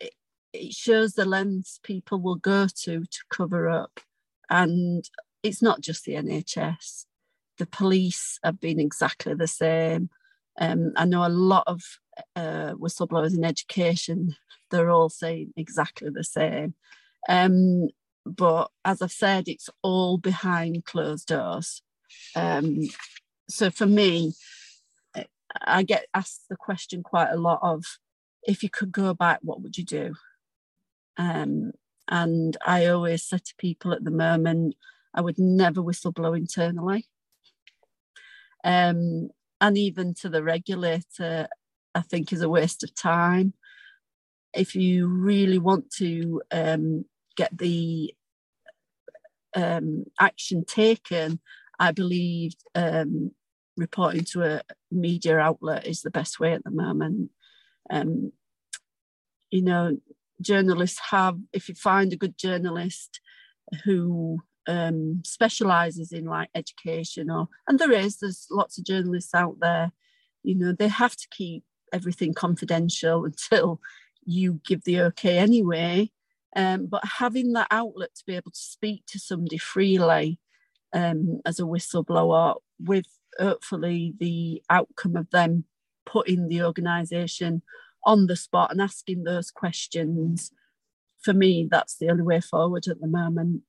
it, 0.00 0.12
it 0.52 0.72
shows 0.72 1.14
the 1.14 1.24
lengths 1.24 1.80
people 1.82 2.20
will 2.20 2.36
go 2.36 2.68
to 2.84 3.00
to 3.00 3.18
cover 3.30 3.68
up, 3.68 3.98
and 4.48 5.02
it's 5.42 5.60
not 5.60 5.80
just 5.80 6.04
the 6.04 6.12
NHS. 6.12 7.06
The 7.58 7.66
police 7.66 8.38
have 8.44 8.60
been 8.60 8.78
exactly 8.78 9.34
the 9.34 9.48
same. 9.48 10.08
Um, 10.60 10.92
I 10.94 11.04
know 11.04 11.26
a 11.26 11.28
lot 11.28 11.64
of 11.66 11.82
uh, 12.36 12.74
whistleblowers 12.74 13.36
in 13.36 13.44
education; 13.44 14.36
they're 14.70 14.90
all 14.90 15.08
saying 15.08 15.52
exactly 15.56 16.10
the 16.10 16.22
same. 16.22 16.74
Um, 17.28 17.88
but 18.24 18.70
as 18.84 19.02
I've 19.02 19.12
said, 19.12 19.48
it's 19.48 19.68
all 19.82 20.18
behind 20.18 20.84
closed 20.84 21.28
doors. 21.28 21.82
Um, 22.34 22.80
so 23.48 23.70
for 23.70 23.86
me, 23.86 24.32
I 25.62 25.82
get 25.82 26.06
asked 26.14 26.48
the 26.48 26.56
question 26.56 27.02
quite 27.02 27.30
a 27.30 27.36
lot 27.36 27.60
of 27.62 27.84
if 28.46 28.62
you 28.62 28.70
could 28.70 28.92
go 28.92 29.14
back, 29.14 29.40
what 29.42 29.62
would 29.62 29.78
you 29.78 29.84
do? 29.84 30.14
Um, 31.16 31.72
and 32.08 32.56
I 32.66 32.86
always 32.86 33.24
say 33.24 33.38
to 33.38 33.54
people 33.58 33.92
at 33.92 34.04
the 34.04 34.10
moment, 34.10 34.74
I 35.14 35.20
would 35.20 35.38
never 35.38 35.80
whistleblow 35.80 36.36
internally. 36.36 37.06
Um, 38.62 39.30
and 39.60 39.78
even 39.78 40.14
to 40.14 40.28
the 40.28 40.42
regulator, 40.42 41.48
I 41.94 42.00
think 42.00 42.32
is 42.32 42.42
a 42.42 42.48
waste 42.48 42.82
of 42.82 42.94
time. 42.94 43.54
If 44.52 44.74
you 44.74 45.06
really 45.06 45.58
want 45.58 45.90
to 45.98 46.42
um, 46.50 47.04
get 47.36 47.56
the 47.56 48.14
um, 49.54 50.04
action 50.20 50.64
taken, 50.64 51.40
I 51.78 51.92
believe 51.92 52.52
um, 52.74 53.32
reporting 53.76 54.24
to 54.24 54.42
a 54.42 54.62
media 54.90 55.38
outlet 55.38 55.86
is 55.86 56.02
the 56.02 56.10
best 56.10 56.38
way 56.40 56.52
at 56.52 56.64
the 56.64 56.70
moment. 56.70 57.30
Um, 57.90 58.32
you 59.50 59.62
know, 59.62 59.98
journalists 60.40 61.00
have, 61.10 61.38
if 61.52 61.68
you 61.68 61.74
find 61.74 62.12
a 62.12 62.16
good 62.16 62.36
journalist 62.38 63.20
who 63.84 64.40
um, 64.66 65.22
specializes 65.24 66.12
in 66.12 66.24
like 66.24 66.50
education 66.54 67.30
or, 67.30 67.48
and 67.68 67.78
there 67.78 67.92
is, 67.92 68.18
there's 68.18 68.46
lots 68.50 68.78
of 68.78 68.84
journalists 68.84 69.34
out 69.34 69.56
there, 69.60 69.92
you 70.42 70.54
know, 70.54 70.72
they 70.72 70.88
have 70.88 71.16
to 71.16 71.28
keep 71.30 71.64
everything 71.92 72.34
confidential 72.34 73.24
until 73.50 73.80
you 74.24 74.60
give 74.66 74.84
the 74.84 75.00
okay 75.00 75.38
anyway. 75.38 76.10
Um, 76.56 76.86
but 76.86 77.04
having 77.04 77.52
that 77.54 77.68
outlet 77.70 78.14
to 78.14 78.24
be 78.26 78.36
able 78.36 78.52
to 78.52 78.58
speak 78.58 79.04
to 79.08 79.18
somebody 79.18 79.58
freely 79.58 80.38
um, 80.92 81.40
as 81.44 81.58
a 81.58 81.64
whistleblower 81.64 82.56
with 82.78 83.06
hopefully 83.38 84.14
the 84.18 84.62
outcome 84.70 85.16
of 85.16 85.28
them 85.30 85.64
putting 86.06 86.48
the 86.48 86.62
organisation 86.62 87.62
on 88.04 88.26
the 88.26 88.36
spot 88.36 88.70
and 88.70 88.80
asking 88.80 89.24
those 89.24 89.50
questions, 89.50 90.52
for 91.22 91.32
me, 91.32 91.66
that's 91.70 91.96
the 91.96 92.10
only 92.10 92.22
way 92.22 92.40
forward 92.40 92.86
at 92.86 93.00
the 93.00 93.08
moment. 93.08 93.62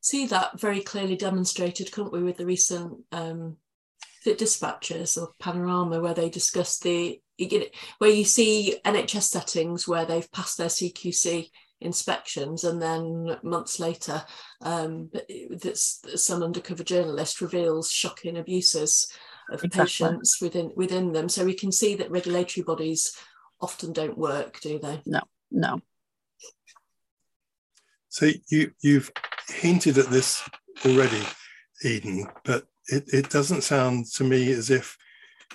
see 0.00 0.26
that 0.26 0.58
very 0.58 0.80
clearly 0.80 1.16
demonstrated, 1.16 1.92
couldn't 1.92 2.12
we, 2.12 2.22
with 2.22 2.38
the 2.38 2.46
recent 2.46 3.00
um, 3.10 3.56
dispatches 4.24 5.16
or 5.16 5.32
panorama 5.40 6.00
where 6.00 6.14
they 6.14 6.30
discuss 6.30 6.78
the 6.78 7.20
where 7.98 8.10
you 8.10 8.24
see 8.24 8.76
NHS 8.84 9.22
settings 9.22 9.88
where 9.88 10.04
they've 10.04 10.30
passed 10.30 10.58
their 10.58 10.68
CQC 10.68 11.50
inspections 11.82 12.64
and 12.64 12.80
then 12.80 13.36
months 13.42 13.78
later 13.80 14.24
um, 14.62 15.10
some 16.14 16.42
undercover 16.42 16.84
journalist 16.84 17.40
reveals 17.40 17.90
shocking 17.90 18.36
abuses 18.36 19.12
of 19.50 19.64
exactly. 19.64 19.84
patients 19.84 20.38
within 20.40 20.72
within 20.76 21.12
them. 21.12 21.28
So 21.28 21.44
we 21.44 21.54
can 21.54 21.72
see 21.72 21.94
that 21.96 22.10
regulatory 22.10 22.64
bodies 22.64 23.16
often 23.60 23.92
don't 23.92 24.18
work 24.18 24.60
do 24.60 24.78
they? 24.78 25.02
No 25.06 25.20
no. 25.50 25.80
So 28.08 28.30
you 28.48 28.72
you've 28.82 29.10
hinted 29.48 29.98
at 29.98 30.10
this 30.10 30.48
already 30.86 31.22
eden 31.84 32.26
but 32.44 32.64
it, 32.86 33.04
it 33.12 33.30
doesn't 33.30 33.62
sound 33.62 34.06
to 34.06 34.24
me 34.24 34.52
as 34.52 34.70
if 34.70 34.96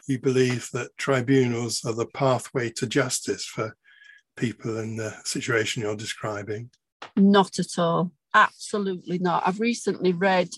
you 0.07 0.19
believe 0.19 0.69
that 0.73 0.97
tribunals 0.97 1.83
are 1.85 1.93
the 1.93 2.05
pathway 2.05 2.69
to 2.69 2.87
justice 2.87 3.45
for 3.45 3.75
people 4.37 4.79
in 4.79 4.95
the 4.95 5.13
situation 5.25 5.81
you're 5.81 5.95
describing? 5.95 6.69
Not 7.15 7.59
at 7.59 7.77
all. 7.77 8.11
Absolutely 8.33 9.19
not. 9.19 9.43
I've 9.45 9.59
recently 9.59 10.13
read 10.13 10.49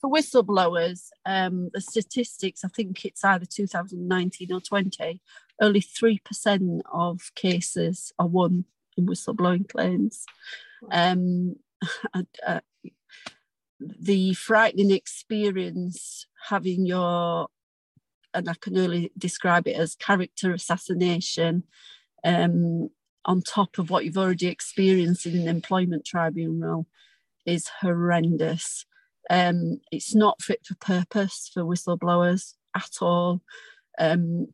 for 0.00 0.10
whistleblowers, 0.10 1.08
um, 1.26 1.70
the 1.72 1.80
statistics, 1.80 2.64
I 2.64 2.68
think 2.68 3.04
it's 3.04 3.24
either 3.24 3.44
2019 3.44 4.52
or 4.52 4.60
20, 4.60 5.20
only 5.60 5.80
3% 5.80 6.80
of 6.90 7.20
cases 7.34 8.12
are 8.18 8.26
won 8.26 8.64
in 8.96 9.06
whistleblowing 9.06 9.68
claims. 9.68 10.24
Um, 10.90 11.56
uh, 12.14 12.60
the 13.78 14.34
frightening 14.34 14.90
experience 14.90 16.26
having 16.48 16.86
your 16.86 17.48
and 18.32 18.48
I 18.48 18.54
can 18.54 18.78
only 18.78 19.10
describe 19.18 19.66
it 19.66 19.76
as 19.76 19.96
character 19.96 20.52
assassination 20.52 21.64
um, 22.24 22.90
on 23.24 23.42
top 23.42 23.78
of 23.78 23.90
what 23.90 24.04
you've 24.04 24.18
already 24.18 24.46
experienced 24.46 25.26
in 25.26 25.38
an 25.38 25.48
employment 25.48 26.04
tribunal 26.04 26.86
is 27.46 27.68
horrendous. 27.80 28.86
Um, 29.28 29.80
it's 29.92 30.14
not 30.14 30.42
fit 30.42 30.60
for 30.66 30.74
purpose 30.76 31.50
for 31.52 31.62
whistleblowers 31.62 32.54
at 32.74 32.90
all. 33.00 33.42
Um, 33.98 34.48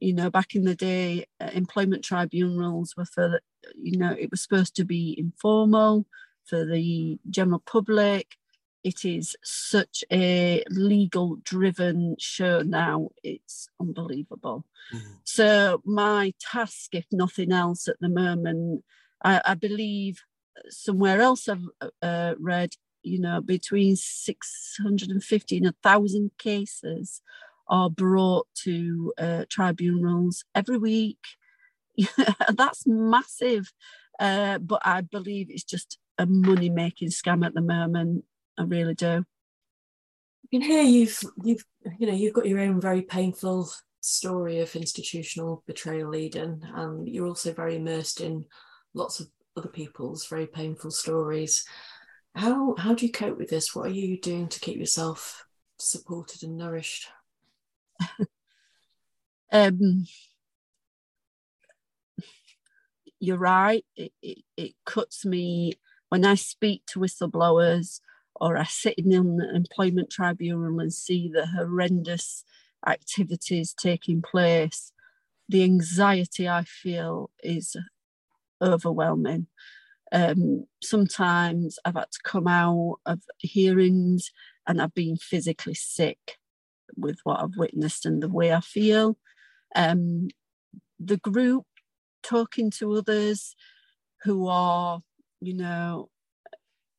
you 0.00 0.14
know, 0.14 0.30
back 0.30 0.54
in 0.54 0.64
the 0.64 0.74
day, 0.74 1.26
uh, 1.40 1.50
employment 1.52 2.04
tribunals 2.04 2.94
were 2.96 3.04
for, 3.04 3.40
you 3.74 3.98
know, 3.98 4.14
it 4.18 4.30
was 4.30 4.42
supposed 4.42 4.76
to 4.76 4.84
be 4.84 5.14
informal 5.18 6.06
for 6.44 6.64
the 6.64 7.18
general 7.28 7.62
public 7.66 8.36
it 8.84 9.04
is 9.04 9.36
such 9.42 10.04
a 10.12 10.62
legal 10.70 11.36
driven 11.42 12.16
show 12.18 12.62
now 12.62 13.10
it's 13.22 13.68
unbelievable. 13.80 14.64
Mm-hmm. 14.94 15.12
so 15.24 15.82
my 15.84 16.32
task 16.40 16.94
if 16.94 17.04
nothing 17.12 17.52
else 17.52 17.88
at 17.88 17.96
the 18.00 18.08
moment 18.08 18.84
i, 19.22 19.40
I 19.44 19.54
believe 19.54 20.22
somewhere 20.68 21.20
else 21.20 21.48
i've 21.48 21.66
uh, 22.02 22.34
read 22.38 22.74
you 23.02 23.20
know 23.20 23.40
between 23.40 23.96
650 23.96 25.56
and 25.56 25.66
1000 25.66 26.30
cases 26.38 27.22
are 27.68 27.90
brought 27.90 28.46
to 28.54 29.12
uh, 29.18 29.44
tribunals 29.50 30.42
every 30.54 30.78
week. 30.78 31.18
That's 32.56 32.86
massive 32.86 33.70
uh, 34.18 34.58
but 34.58 34.80
i 34.84 35.00
believe 35.00 35.48
it's 35.50 35.64
just 35.64 35.98
a 36.18 36.26
money 36.26 36.68
making 36.68 37.08
scam 37.08 37.44
at 37.46 37.54
the 37.54 37.60
moment 37.60 38.24
I 38.58 38.64
really 38.64 38.94
do. 38.94 39.24
You 40.50 40.60
can 40.60 40.68
hear 40.68 40.82
you've 40.82 41.20
you've 41.44 41.64
you 41.98 42.06
know 42.06 42.14
you've 42.14 42.34
got 42.34 42.46
your 42.46 42.60
own 42.60 42.80
very 42.80 43.02
painful 43.02 43.70
story 44.00 44.60
of 44.60 44.74
institutional 44.74 45.62
betrayal, 45.66 46.14
Eden, 46.14 46.66
and 46.74 47.08
you're 47.08 47.26
also 47.26 47.52
very 47.52 47.76
immersed 47.76 48.20
in 48.20 48.44
lots 48.94 49.20
of 49.20 49.28
other 49.56 49.68
people's 49.68 50.26
very 50.26 50.46
painful 50.46 50.90
stories. 50.90 51.64
How 52.34 52.74
how 52.76 52.94
do 52.94 53.06
you 53.06 53.12
cope 53.12 53.38
with 53.38 53.50
this? 53.50 53.74
What 53.74 53.86
are 53.86 53.94
you 53.94 54.20
doing 54.20 54.48
to 54.48 54.60
keep 54.60 54.78
yourself 54.78 55.44
supported 55.78 56.42
and 56.42 56.56
nourished? 56.56 57.08
um, 59.52 60.06
you're 63.20 63.38
right. 63.38 63.84
It, 63.96 64.12
it, 64.22 64.38
it 64.56 64.72
cuts 64.84 65.24
me 65.24 65.74
when 66.08 66.24
I 66.24 66.34
speak 66.34 66.82
to 66.86 67.00
whistleblowers 67.00 68.00
or 68.40 68.56
I 68.56 68.64
sit 68.64 68.94
in 68.98 69.12
an 69.12 69.40
employment 69.54 70.10
tribunal 70.10 70.80
and 70.80 70.92
see 70.92 71.30
the 71.32 71.46
horrendous 71.46 72.44
activities 72.86 73.74
taking 73.74 74.22
place, 74.22 74.92
the 75.48 75.62
anxiety 75.64 76.48
I 76.48 76.64
feel 76.64 77.30
is 77.42 77.76
overwhelming. 78.62 79.46
Um, 80.12 80.66
sometimes 80.82 81.78
I've 81.84 81.94
had 81.94 82.10
to 82.12 82.18
come 82.22 82.46
out 82.46 82.96
of 83.04 83.20
hearings 83.38 84.30
and 84.66 84.80
I've 84.80 84.94
been 84.94 85.16
physically 85.16 85.74
sick 85.74 86.38
with 86.96 87.18
what 87.24 87.40
I've 87.40 87.56
witnessed 87.56 88.06
and 88.06 88.22
the 88.22 88.28
way 88.28 88.52
I 88.52 88.60
feel. 88.60 89.18
Um, 89.74 90.28
the 90.98 91.18
group 91.18 91.66
talking 92.22 92.70
to 92.72 92.94
others 92.94 93.54
who 94.22 94.48
are, 94.48 95.02
you 95.40 95.54
know, 95.54 96.10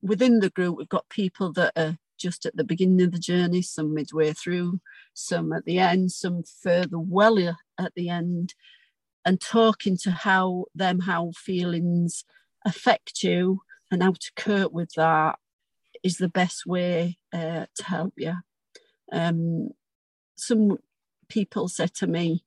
within 0.02 0.40
the 0.40 0.50
group, 0.50 0.78
we've 0.78 0.90
got 0.90 1.10
people 1.10 1.52
that 1.54 1.74
are 1.76 1.98
just 2.18 2.46
at 2.46 2.56
the 2.56 2.64
beginning 2.64 3.02
of 3.02 3.12
the 3.12 3.20
journey, 3.20 3.62
some 3.62 3.94
midway 3.94 4.34
through, 4.34 4.80
some 5.14 5.54
at 5.54 5.66
the 5.66 5.80
end, 5.80 6.12
some 6.12 6.44
further 6.44 7.00
well 7.00 7.58
at 7.78 7.94
the 7.96 8.10
end, 8.10 8.54
and 9.26 9.40
talking 9.40 9.98
to 9.98 10.12
how 10.12 10.66
them 10.76 11.02
how 11.02 11.32
feelings 11.36 12.26
affect 12.66 13.24
you 13.24 13.62
and 13.90 14.04
how 14.04 14.12
to 14.12 14.32
cope 14.36 14.72
with 14.72 14.92
that 14.96 15.38
is 16.04 16.18
the 16.18 16.30
best 16.30 16.66
way 16.66 17.18
uh, 17.34 17.66
to 17.76 17.84
help 17.84 18.14
you. 18.18 18.34
Um, 19.12 19.70
some 20.38 20.78
people 21.30 21.68
said 21.68 21.94
to 21.96 22.08
me, 22.08 22.44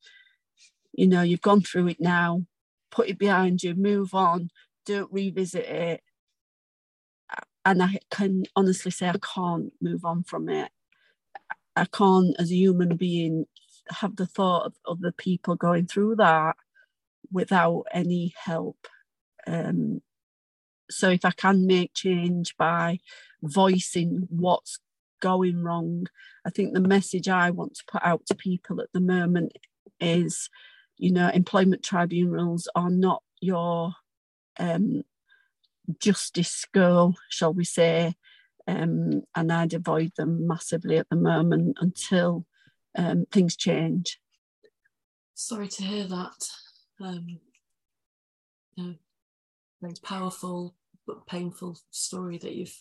you 0.92 1.07
know, 1.07 1.22
you've 1.22 1.40
gone 1.40 1.62
through 1.62 1.88
it 1.88 2.00
now, 2.00 2.44
put 2.90 3.09
it 3.09 3.18
behind 3.18 3.62
you, 3.62 3.74
move 3.74 4.14
on, 4.14 4.50
don't 4.86 5.12
revisit 5.12 5.64
it 5.64 6.03
and 7.65 7.83
I 7.83 7.99
can 8.11 8.45
honestly 8.57 8.91
say 8.91 9.09
I 9.09 9.17
can't 9.35 9.73
move 9.81 10.05
on 10.05 10.25
from 10.25 10.49
it. 10.49 10.71
I 11.77 11.87
can't, 11.87 12.35
as 12.39 12.51
a 12.51 12.57
human 12.57 12.97
being, 12.97 13.47
have 13.91 14.17
the 14.17 14.27
thought 14.27 14.67
of 14.67 14.75
other 14.87 15.13
people 15.13 15.57
going 15.57 15.87
through 15.87 16.17
that 16.17 16.57
without 17.31 17.85
any 17.93 18.35
help. 18.37 18.87
Um, 19.47 20.03
so 20.91 21.09
if 21.11 21.25
I 21.25 21.31
can 21.31 21.67
make 21.67 21.95
change 21.95 22.57
by 22.57 22.99
voicing 23.43 24.29
what's 24.29 24.79
going 25.21 25.63
wrong, 25.63 26.07
I 26.45 26.51
think 26.51 26.75
the 26.75 26.81
message 26.81 27.29
I 27.29 27.51
want 27.51 27.75
to 27.77 27.85
put 27.91 28.03
out 28.05 28.27
to 28.27 28.35
people 28.35 28.81
at 28.81 28.93
the 28.93 29.01
moment 29.01 29.53
is, 30.01 30.51
you 30.99 31.13
know, 31.13 31.29
employment 31.29 31.83
tribunals 31.83 32.69
are 32.75 32.91
not 32.91 33.23
your 33.41 33.93
um, 34.59 35.03
justice 35.99 36.66
girl, 36.72 37.16
shall 37.28 37.53
we 37.53 37.64
say, 37.64 38.14
um, 38.66 39.22
and 39.35 39.53
I'd 39.53 39.74
avoid 39.74 40.12
them 40.16 40.47
massively 40.47 40.99
at 40.99 41.09
the 41.11 41.16
moment 41.16 41.78
until 41.80 42.47
um, 42.97 43.26
things 43.30 43.57
change. 43.57 44.20
Sorry 45.35 45.68
to 45.68 45.83
hear 45.83 46.05
that. 46.05 46.49
Um, 47.01 47.41
you 48.76 48.95
very 49.80 49.95
powerful 50.03 50.74
but 51.07 51.26
painful 51.26 51.76
story 51.91 52.39
that 52.39 52.53
you've 52.53 52.76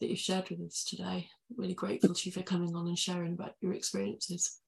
that 0.00 0.08
you've 0.08 0.18
shared 0.18 0.48
with 0.50 0.60
us 0.62 0.84
today. 0.84 1.28
Really 1.56 1.74
grateful 1.74 2.14
to 2.14 2.26
you 2.26 2.32
for 2.32 2.42
coming 2.42 2.74
on 2.74 2.88
and 2.88 2.98
sharing 2.98 3.34
about 3.34 3.54
your 3.60 3.74
experiences. 3.74 4.58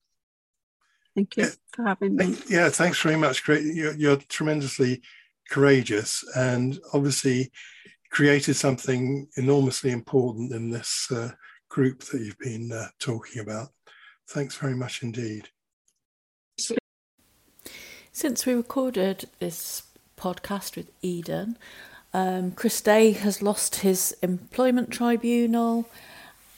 Thank 1.14 1.36
you 1.36 1.44
yeah. 1.44 1.50
for 1.74 1.86
having 1.86 2.16
me. 2.16 2.36
Yeah, 2.48 2.68
thanks 2.68 3.00
very 3.00 3.16
much. 3.16 3.42
Great, 3.44 3.64
you're, 3.64 3.94
you're 3.94 4.16
tremendously 4.16 5.02
courageous 5.52 6.24
and 6.34 6.80
obviously 6.94 7.52
created 8.10 8.54
something 8.54 9.28
enormously 9.36 9.90
important 9.90 10.50
in 10.52 10.70
this 10.70 11.08
uh, 11.12 11.30
group 11.68 12.02
that 12.04 12.20
you've 12.22 12.38
been 12.38 12.72
uh, 12.72 12.88
talking 12.98 13.40
about. 13.40 13.68
Thanks 14.28 14.56
very 14.56 14.74
much 14.74 15.02
indeed. 15.02 15.50
Since 18.12 18.46
we 18.46 18.54
recorded 18.54 19.28
this 19.38 19.82
podcast 20.16 20.76
with 20.76 20.90
Eden, 21.02 21.58
um, 22.14 22.52
Chris 22.52 22.80
Day 22.80 23.12
has 23.12 23.42
lost 23.42 23.76
his 23.76 24.14
employment 24.22 24.90
tribunal, 24.90 25.88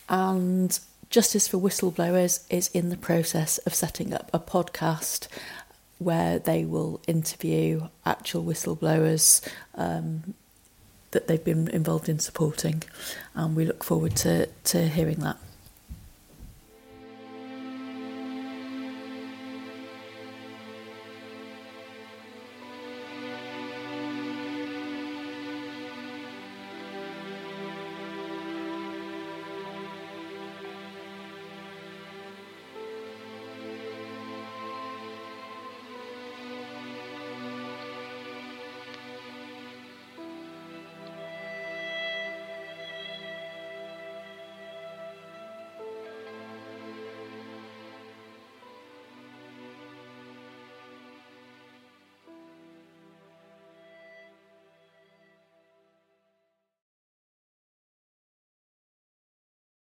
and 0.09 0.79
Justice 1.11 1.47
for 1.49 1.59
Whistleblowers 1.59 2.45
is 2.51 2.69
in 2.69 2.89
the 2.89 2.97
process 2.97 3.59
of 3.59 3.75
setting 3.75 4.13
up 4.13 4.31
a 4.33 4.41
podcast 4.41 5.29
where 6.05 6.39
they 6.39 6.65
will 6.65 7.01
interview 7.07 7.89
actual 8.05 8.45
whistleblowers 8.45 9.47
um, 9.75 10.35
that 11.13 11.27
they've 11.27 11.45
been 11.45 11.69
involved 11.69 12.09
in 12.09 12.19
supporting, 12.19 12.83
and 13.35 13.57
we 13.57 13.65
look 13.65 13.83
forward 13.83 14.15
to, 14.17 14.47
to 14.65 14.89
hearing 14.89 15.21
that. 15.21 15.39